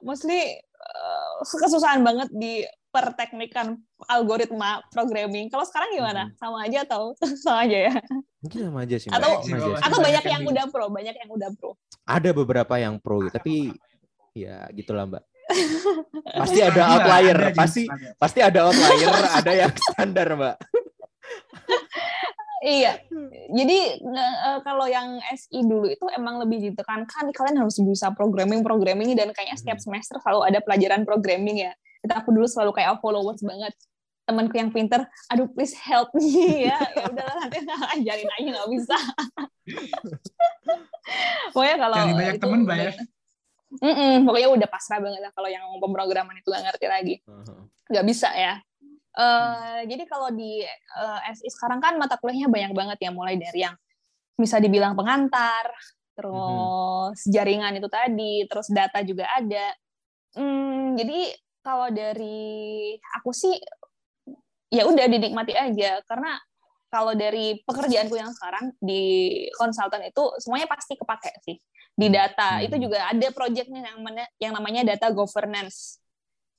[0.00, 3.76] mostly eh, kesusahan banget di perteknikan
[4.06, 5.50] algoritma programming.
[5.50, 6.22] Kalau sekarang gimana?
[6.26, 6.34] Mhm.
[6.38, 7.12] Sama aja atau
[7.44, 7.94] sama aja ya?
[8.40, 9.08] Mungkin sama aja sih.
[9.10, 9.18] Mbak.
[9.18, 9.84] Atau- Sama aja sih.
[9.84, 11.70] Atau Banyak yang udah pro, banyak yang udah pro.
[12.06, 13.74] Ada beberapa yang pro gitu, tapi
[14.32, 15.24] ya gitulah Mbak.
[16.40, 18.08] Pasti ada Ada, outlier, ada pasti ada.
[18.18, 20.56] pasti ada outlier, ada yang standar, Mbak.
[22.56, 23.04] Iya,
[23.52, 28.64] jadi nge- eh, kalau yang SI dulu itu emang lebih ditekankan kalian harus bisa programming
[28.64, 29.84] programming dan kayaknya setiap Mhm.
[29.84, 31.76] semester selalu ada pelajaran programming ya.
[32.00, 33.76] Kita aku dulu selalu kayak followers banget
[34.24, 36.24] temanku yang pinter, aduh please help me
[36.72, 37.60] ya, ya udahlah nanti
[37.94, 38.96] ajarin aja nggak bisa.
[41.54, 42.92] pokoknya kalau Cari banyak itu temen, Mbak, ya.
[43.76, 47.14] Mm-mm, pokoknya udah pasrah banget lah kalau yang pemrograman itu nggak ngerti lagi
[47.86, 48.58] nggak bisa ya.
[49.16, 53.64] Eh Jadi kalau di eh, SI sekarang kan mata kuliahnya banyak banget ya, mulai dari
[53.64, 53.76] yang
[54.36, 55.72] bisa dibilang pengantar,
[56.12, 59.72] terus jaringan itu tadi, terus data juga ada.
[60.36, 61.32] Hmm, jadi
[61.64, 63.56] kalau dari aku sih
[64.68, 66.36] ya udah dinikmati aja karena
[66.92, 71.56] kalau dari pekerjaanku yang sekarang di konsultan itu semuanya pasti kepake sih
[71.96, 72.66] di data Hmm.
[72.68, 73.98] itu juga ada projectnya yang
[74.38, 75.98] yang namanya data governance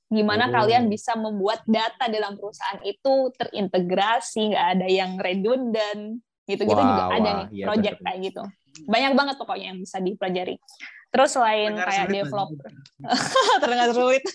[0.08, 0.52] gimana Oh.
[0.56, 7.04] kalian bisa membuat data dalam perusahaan itu terintegrasi nggak ada yang redundant gitu-gitu Wah, juga
[7.12, 8.06] ada wah, nih iya project bener.
[8.08, 8.42] kayak gitu.
[8.88, 10.56] Banyak banget pokoknya yang bisa dipelajari.
[11.08, 12.68] Terus selain Dengar kayak developer
[13.60, 14.24] terdengar sulit.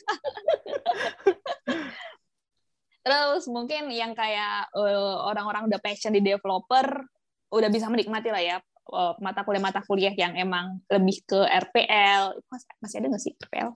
[3.03, 7.03] Terus mungkin yang kayak eh, orang-orang udah passion di developer
[7.51, 8.57] udah bisa menikmati lah ya
[8.93, 13.33] eh, mata kuliah mata kuliah yang emang lebih ke RPL Mas- masih ada nggak sih
[13.35, 13.69] RPL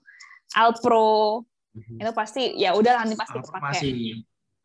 [0.55, 1.43] Alpro
[1.77, 2.01] Mhm.
[2.01, 3.89] itu pasti ya udah nanti pasti kepake Informasi.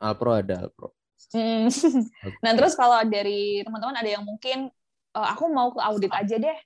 [0.01, 0.87] Alpro ada Alpro.
[1.31, 1.69] Hmm.
[2.43, 4.67] Nah terus kalau dari teman-teman ada yang mungkin
[5.13, 6.57] "Eh, aku mau ke audit aja deh,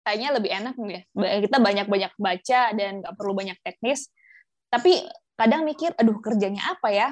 [0.00, 1.38] kayaknya lebih enak nih ya.
[1.44, 4.08] Kita banyak-banyak baca dan nggak perlu banyak teknis.
[4.72, 5.04] Tapi
[5.36, 7.08] kadang mikir, aduh kerjanya apa ya?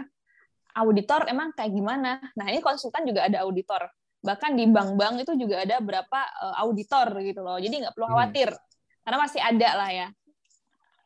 [0.77, 2.21] Auditor emang kayak gimana?
[2.37, 3.89] Nah ini konsultan juga ada auditor.
[4.25, 7.61] Bahkan di bank-bank itu juga ada berapa eh, auditor gitu loh.
[7.61, 8.17] Jadi nggak perlu Hmm.
[8.17, 8.49] khawatir,
[9.05, 10.09] karena masih ada lah ya.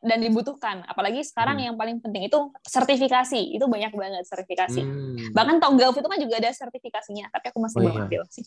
[0.01, 0.81] Dan dibutuhkan.
[0.83, 1.65] Apalagi sekarang Hmm.
[1.69, 3.37] yang paling penting itu sertifikasi.
[3.53, 5.29] Itu banyak banget sertifikasi Hmm.
[5.31, 8.03] bahkan Tonggaf itu kan juga ada sertifikasinya tapi aku masih Oh, belum iya.
[8.09, 8.45] ambil sih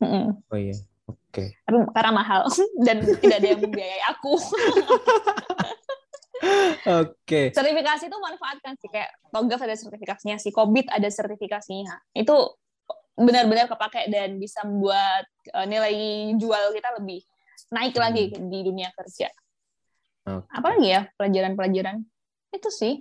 [0.00, 0.24] Mm-mm.
[0.48, 0.74] Oh iya.
[1.04, 1.52] Oke.
[1.62, 2.40] tapi karena mahal
[2.88, 4.32] dan tidak ada yang membiayai aku
[7.04, 7.52] Oke.
[7.52, 12.34] sertifikasi itu manfaatkan sih kayak Tonggaf ada sertifikasinya si Kobit ada sertifikasinya itu
[13.14, 15.94] benar-benar kepake dan bisa membuat eh, nilai
[16.34, 17.22] jual kita lebih
[17.70, 19.28] naik lagi di dunia kerja
[20.24, 20.48] Oke.
[20.48, 22.00] apalagi ya pelajaran-pelajaran
[22.54, 22.94] itu sih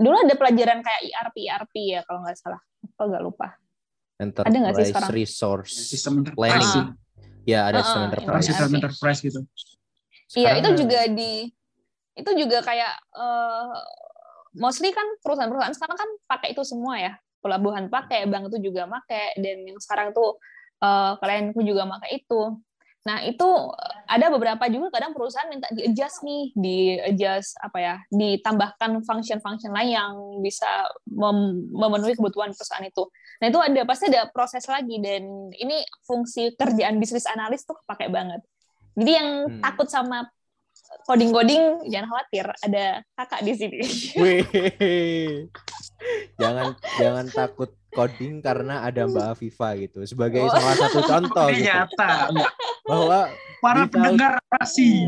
[0.00, 2.60] dulu ada pelajaran kayak ERP ERP ya kalau nggak salah
[2.96, 3.60] aku nggak lupa
[4.20, 5.10] Enterprise nggak sih sekarang?
[5.16, 5.72] Resource
[6.12, 6.36] enterprise.
[6.36, 6.68] Planning.
[6.68, 6.84] sih.
[7.48, 8.44] Ya ada Ah, sistem ah, enterprise.
[8.44, 8.76] Sistem ERP.
[8.76, 9.40] enterprise gitu.
[10.36, 11.32] Iya, itu juga di
[12.12, 13.72] itu juga kayak eh,
[14.60, 17.12] mostly kan perusahaan-perusahaan sekarang kan pakai itu semua ya.
[17.40, 20.36] Pelabuhan pakai, bank itu juga pakai dan yang sekarang tuh
[20.84, 22.60] eh, klienku juga pakai itu.
[23.00, 23.48] Nah, itu
[23.80, 29.90] eh, ada beberapa juga kadang perusahaan minta di-adjust nih, di-adjust apa ya, ditambahkan function-function lain
[29.96, 30.12] yang
[30.44, 30.68] bisa
[31.08, 33.08] mem- memenuhi kebutuhan perusahaan itu.
[33.40, 38.12] Nah, itu ada pasti ada proses lagi dan ini fungsi kerjaan bisnis analis tuh kepake
[38.12, 38.44] banget.
[39.00, 39.60] Jadi yang Hmm.
[39.64, 40.28] takut sama
[41.08, 42.84] coding-coding jangan khawatir, ada
[43.16, 43.80] kakak di sini.
[44.20, 44.44] Wih.
[46.40, 50.50] jangan jangan takut coding karena ada Mbak Afifa gitu sebagai Oh.
[50.50, 52.30] salah satu contoh gitu nyata.
[52.86, 53.20] bahwa
[53.60, 55.06] para pendengar orasi.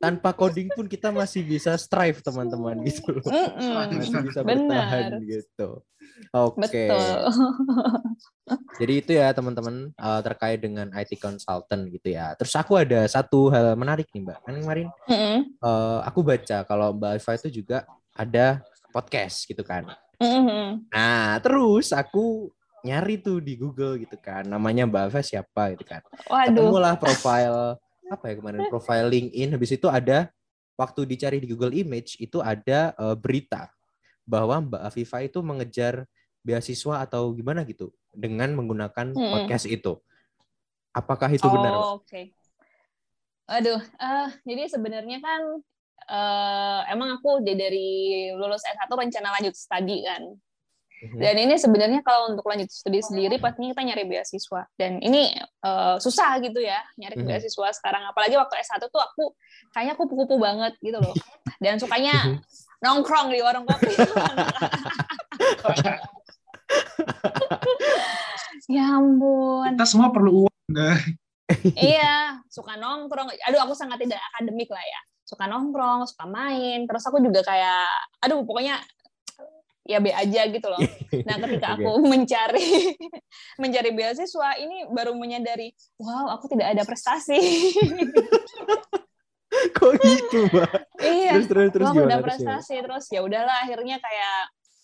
[0.00, 3.26] Tanpa coding pun kita masih bisa strive teman-teman gitu loh.
[3.58, 4.64] Masih bisa Benar.
[4.66, 5.68] bertahan gitu.
[6.32, 6.62] Oke.
[6.66, 7.10] Betul.
[8.78, 12.34] Jadi itu ya teman-teman eh, terkait dengan IT consultant gitu ya.
[12.34, 14.38] Terus aku ada satu hal menarik nih Mbak.
[14.42, 19.90] Kan kemarin eh, aku baca kalau Mbak Alfa itu juga ada podcast gitu kan.
[20.20, 20.86] Mm-mm.
[20.90, 22.52] Nah, terus aku
[22.84, 24.44] nyari tuh di Google gitu kan.
[24.44, 26.04] Namanya Mbak Alfa siapa gitu kan.
[26.28, 26.52] Waduh.
[26.52, 30.28] Ketemulah profile apa ya kemarin profile LinkedIn habis itu ada
[30.76, 33.72] waktu dicari di Google Image itu ada eh, berita
[34.28, 36.04] bahwa Mbak Afifa itu mengejar
[36.44, 39.32] beasiswa atau gimana gitu dengan menggunakan Mm-mm.
[39.32, 39.96] podcast itu.
[40.92, 41.80] Apakah itu benar?
[41.80, 42.36] Oh, Oke.
[43.48, 45.60] Aduh, eh, jadi sebenarnya kan
[46.06, 47.88] eh, emang aku dari- dari
[48.32, 50.22] lulus S1 rencana lanjut studi kan.
[51.04, 51.20] Mhm.
[51.20, 54.64] Dan ini sebenarnya kalau untuk lanjut studi sendiri pastinya kita nyari beasiswa.
[54.72, 57.26] Dan ini eh, susah gitu ya nyari Mhm.
[57.28, 58.04] beasiswa sekarang.
[58.08, 59.36] Apalagi waktu S1 tuh aku
[59.72, 61.12] kayaknya kupu-kupu banget gitu loh.
[61.64, 62.40] Dan sukanya
[62.80, 63.92] nongkrong di warung kopi.
[68.70, 69.76] ya ampun.
[69.76, 70.96] Kita semua perlu uang, nggak?
[71.76, 73.28] iya, suka nongkrong.
[73.48, 75.00] Aduh, aku sangat tidak akademik lah ya.
[75.24, 76.84] Suka nongkrong, suka main.
[76.84, 77.88] Terus aku juga kayak,
[78.20, 78.76] aduh, pokoknya
[79.84, 80.80] ya be aja gitu loh.
[81.24, 82.98] Nah, ketika aku mencari
[83.56, 87.38] mencari beasiswa, ini baru menyadari, wow, aku tidak ada prestasi.
[89.78, 90.98] Kok gitu, Mbak?
[90.98, 94.38] iya, Terus terus terus aku gimana udah terus prestasi terus ya udahlah akhirnya kayak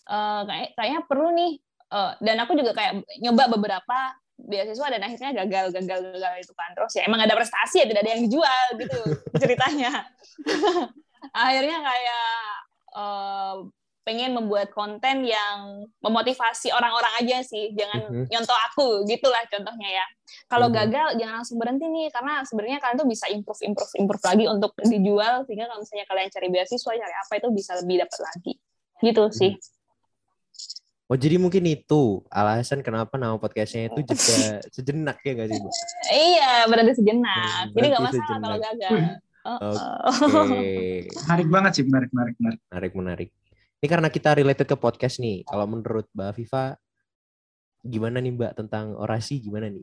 [0.06, 1.52] eh, kayak kayaknya perlu nih
[1.90, 3.98] eh, dan aku juga kayak nyoba beberapa
[4.46, 6.70] beasiswa dan akhirnya gagal gagal gagal itu kan.
[6.76, 9.00] Terus ya emang ada prestasi ya tidak ada yang dijual gitu
[9.42, 9.90] ceritanya.
[11.36, 12.28] Akhirnya kayak
[12.90, 13.56] eh,
[14.00, 17.70] pengen membuat konten yang memotivasi orang-orang aja sih.
[17.76, 18.24] Jangan Mhm.
[18.32, 20.06] nyontoh aku gitulah contohnya ya.
[20.48, 20.74] Kalau Mhm.
[20.74, 22.08] gagal jangan langsung berhenti nih.
[22.10, 25.44] Karena sebenarnya kalian tuh bisa improve improve improve lagi untuk dijual.
[25.46, 28.52] Sehingga kalau misalnya kalian cari beasiswa cari apa itu bisa lebih dapat lagi.
[29.00, 29.52] Gitu sih
[31.10, 35.74] Oh jadi mungkin itu alasan kenapa nama podcastnya itu jeda sejenak ya gak sih Mbak?
[36.14, 38.66] iya berhenti sejenak Hmm, jadi nggak masalah kalau sejenak.
[38.70, 38.98] gagal
[39.40, 39.74] Oh, oh.
[40.44, 42.60] Oke, Menarik banget sih, menarik, menarik, menarik.
[42.68, 43.28] menarik menarik.
[43.80, 45.48] Ini karena kita related ke podcast nih.
[45.48, 46.76] Kalau menurut Mbak Viva,
[47.80, 49.80] gimana nih Mbak tentang orasi gimana nih?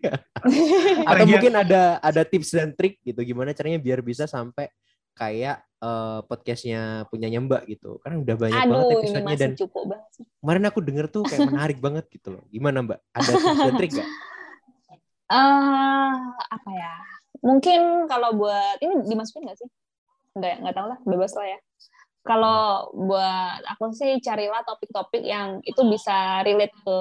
[1.12, 4.72] Atau mungkin ada ada tips dan trik gitu gimana caranya biar bisa sampai
[5.12, 7.98] kayak eh, podcastnya punyanya Mbak gitu.
[8.04, 10.08] Karena udah banyak banget aduh ini episodenya dan cukup banget
[10.40, 12.42] kemarin aku denger tuh kayak menarik banget gitu loh.
[12.52, 12.98] Gimana Mbak?
[13.16, 14.08] Ada tips dan trik gak?
[15.30, 16.10] eh
[16.50, 16.94] apa ya
[17.38, 19.70] mungkin kalau buat ini dimasukin nggak sih
[20.34, 21.58] nggak nggak tahu lah bebas lah ya
[22.26, 26.96] kalau buat aku sih carilah topik-topik yang itu bisa relate ke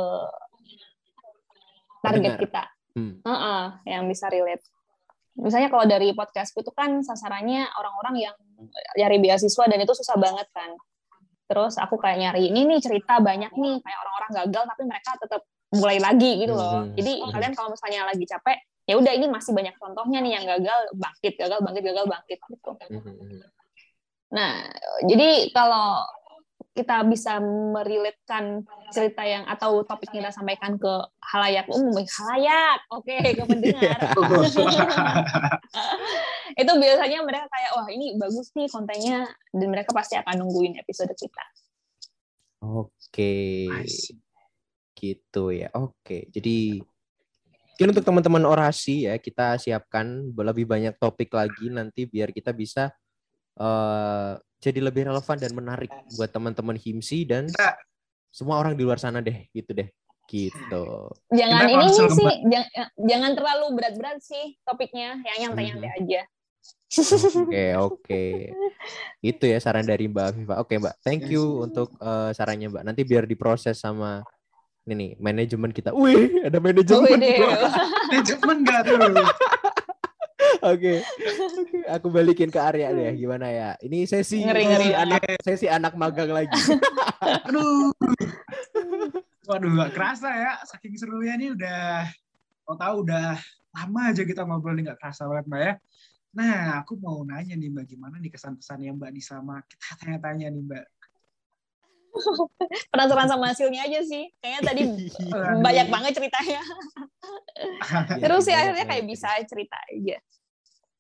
[2.06, 2.38] target Pendengar.
[2.38, 2.64] kita
[2.98, 3.22] Hmm.
[3.22, 4.66] Heeh, yang bisa relate
[5.40, 8.36] misalnya kalau dari podcastku itu kan sasarannya orang-orang yang
[8.96, 10.76] nyari beasiswa dan itu susah banget kan
[11.50, 15.42] terus aku kayak nyari ini nih cerita banyak nih kayak orang-orang gagal tapi mereka tetap
[15.74, 16.94] mulai lagi gitu loh Mhm.
[16.94, 17.32] jadi Mhm.
[17.34, 21.34] kalian kalau misalnya lagi capek ya udah ini masih banyak contohnya nih yang gagal bangkit
[21.38, 23.42] gagal bangkit gagal bangkit gitu Mhm.
[24.30, 24.62] nah
[25.10, 26.06] jadi kalau
[26.74, 28.64] kita bisa merelatekan
[28.94, 30.94] cerita yang atau topik yang kita sampaikan ke
[31.34, 34.00] halayak umum halayak oke ke pendengar
[36.62, 41.12] itu biasanya mereka kayak wah ini bagus nih kontennya dan mereka pasti akan nungguin episode
[41.18, 41.44] kita
[42.60, 43.68] Oke.
[43.88, 44.20] See.
[44.96, 45.72] Gitu ya.
[45.80, 46.28] Oke.
[46.28, 46.84] Jadi
[47.80, 52.92] mungkin untuk teman-teman orasi ya kita siapkan lebih banyak topik lagi nanti biar kita bisa
[53.56, 57.48] eh jadi lebih relevan dan menarik buat teman-teman himsi dan
[58.30, 59.90] semua orang di luar sana deh, gitu deh.
[60.30, 60.86] Gitu.
[61.34, 66.22] jangan Kita ini sih jang- jangan terlalu berat-berat sih topiknya yang nyantai-nyantai aja
[66.90, 68.26] Oke, oke.
[69.30, 70.56] Itu ya saran dari Mbak Afifa.
[70.62, 70.96] Oke, Mbak.
[71.06, 72.84] Thank you untuk eh, sarannya, Mbak.
[72.86, 74.26] Nanti biar diproses sama
[74.90, 75.94] ini nih, manajemen kita.
[75.94, 77.06] Wih, ada manajemen.
[77.06, 77.38] Wede.
[78.10, 78.98] Manajemen nggak tuh?
[80.62, 81.00] Oke.
[81.00, 83.16] Oke, Aku balikin ke Arya deh.
[83.16, 83.70] Gimana ya?
[83.80, 84.90] Ini sesi Ngeri, ngeri.
[84.94, 86.52] anak sesi anak magang lagi.
[87.48, 87.92] Aduh.
[89.46, 90.52] Waduh, nggak kerasa ya.
[90.64, 92.06] Saking serunya ini udah,
[92.64, 93.40] mau tahu udah
[93.70, 95.74] lama aja kita ngobrol nih nggak kerasa banget Mbak ya.
[96.30, 100.54] Nah, aku mau nanya nih Mbak, gimana nih kesan-pesan yang Mbak nih sama kita tanya-tanya
[100.54, 100.86] nih Mbak.
[102.92, 104.82] penasaran sama hasilnya aja sih kayaknya tadi
[105.66, 106.58] banyak banget ceritanya
[107.78, 109.14] Iya, terus sih banyak akhirnya kayak banget.
[109.14, 110.18] bisa cerita aja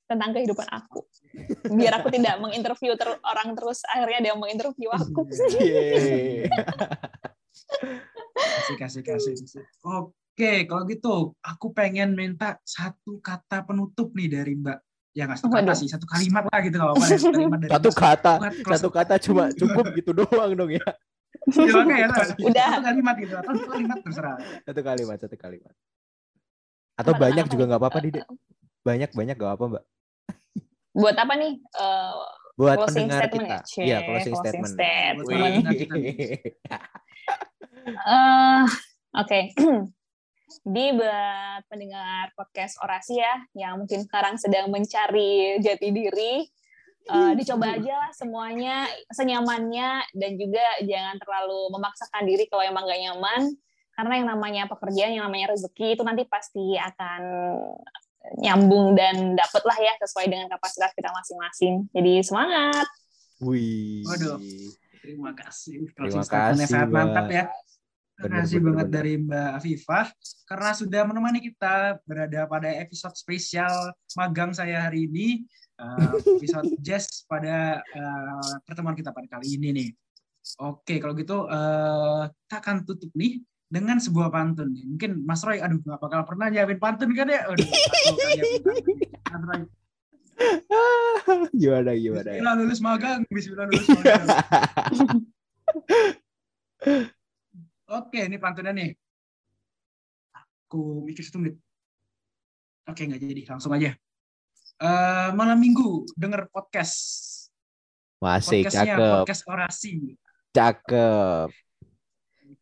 [0.09, 1.05] tentang kehidupan aku
[1.69, 5.29] biar aku tidak menginterview ter- orang terus akhirnya dia menginterview aku
[5.61, 6.49] Yeay.
[8.39, 9.63] kasih kasih kasih kasih.
[9.85, 14.79] Oke Oke, kalau gitu aku pengen minta satu kata penutup nih dari Mbak.
[15.11, 15.75] Ya nggak satu kata Waduh.
[15.75, 18.33] sih, satu kalimat lah gitu kalau apa Satu kalimat dari Satu kata,
[18.63, 20.87] satu kata cuma cukup gitu doang dong ya.
[21.51, 22.07] Ya, makanya,
[22.39, 22.71] Udah.
[22.71, 24.35] Satu kalimat gitu atau satu kalimat terserah.
[24.63, 25.73] Satu kalimat, satu kalimat.
[26.95, 28.21] Atau banyak apa juga nggak apa-apa, Dide.
[28.87, 29.83] Banyak banyak nggak apa, Mbak.
[30.93, 31.53] Buat apa nih?
[31.59, 32.23] Eh,
[32.59, 33.59] Buat closing statement kita.
[33.79, 33.85] ya?
[33.85, 35.27] Iya, closing, closing statement.
[35.27, 35.53] statement.
[37.89, 38.63] Eh,
[39.17, 39.39] Oke.
[40.65, 46.45] Di buat pendengar podcast orasi ya, yang mungkin sekarang sedang mencari jati diri,
[47.09, 53.01] eh, dicoba aja lah semuanya senyamannya dan juga jangan terlalu memaksakan diri kalau emang gak
[53.01, 53.41] nyaman,
[53.97, 57.21] karena yang namanya pekerjaan, yang namanya rezeki itu nanti pasti akan
[58.39, 61.87] nyambung dan dapet lah ya sesuai dengan kapasitas kita masing-masing.
[61.95, 62.87] Jadi semangat.
[63.39, 64.03] Wih.
[64.05, 64.37] Waduh.
[64.99, 65.87] Terima kasih.
[65.95, 67.47] Terima kasih, sangat mantap ya.
[68.19, 68.97] Terima kasih bener, banget bener.
[68.99, 70.07] dari Mbak Afifah
[70.43, 73.71] karena sudah menemani kita berada pada episode spesial
[74.19, 75.47] magang saya hari ini.
[75.79, 79.89] Uh, episode jazz pada uh, pertemuan kita pada kali ini nih.
[80.59, 83.39] Oke, kalau gitu uh, kita akan tutup nih
[83.69, 84.73] dengan sebuah pantun.
[84.73, 84.83] nih.
[84.89, 87.45] Mungkin Mas Roy, aduh nggak bakal pernah nyiapin pantun kan ya?
[87.47, 88.81] Aduh, nyiapin pantun.
[89.29, 89.61] Mas Roy,
[91.61, 92.39] gimana gimana ya?
[92.41, 94.25] Bismillah lulus magang, Bismillah lulus magang.
[97.89, 98.89] Oke, ini pantunnya nih.
[100.65, 101.57] Aku mikir satu menit.
[102.85, 103.41] Oke, nggak jadi.
[103.49, 103.93] Langsung aja.
[104.79, 106.97] Eh, malam minggu denger podcast.
[108.19, 109.91] Masih Podcastnya cakep, podcast orasi.
[110.51, 111.49] cakep.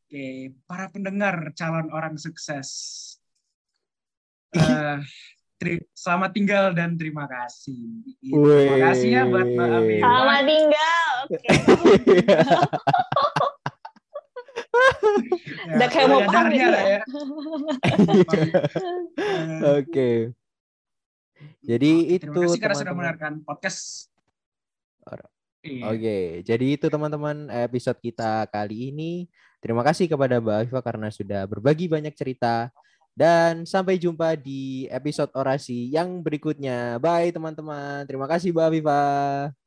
[0.08, 2.70] Oke, para pendengar calon orang sukses.
[4.56, 4.98] Eh,
[5.60, 8.00] teri- selamat tinggal dan terima kasih.
[8.24, 9.98] Terima kasih ya buat Mbak Ami.
[10.00, 11.12] Selamat tinggal.
[11.28, 11.48] Oke.
[15.68, 16.70] Ya, Udah kayak mau pamit ya.
[16.72, 17.02] ya.
[19.20, 20.10] Eh, Oke.
[21.60, 22.96] Jadi Oke, itu terima kasih karena sudah teman-teman.
[22.96, 24.08] mendengarkan podcast.
[25.68, 25.84] Iya.
[25.92, 29.28] Oke, jadi itu teman-teman episode kita kali ini.
[29.58, 32.70] Terima kasih kepada Mbak Afifah karena sudah berbagi banyak cerita.
[33.18, 37.02] Dan sampai jumpa di episode orasi yang berikutnya.
[37.02, 38.06] Bye teman-teman.
[38.06, 39.67] Terima kasih Mbak Afifah.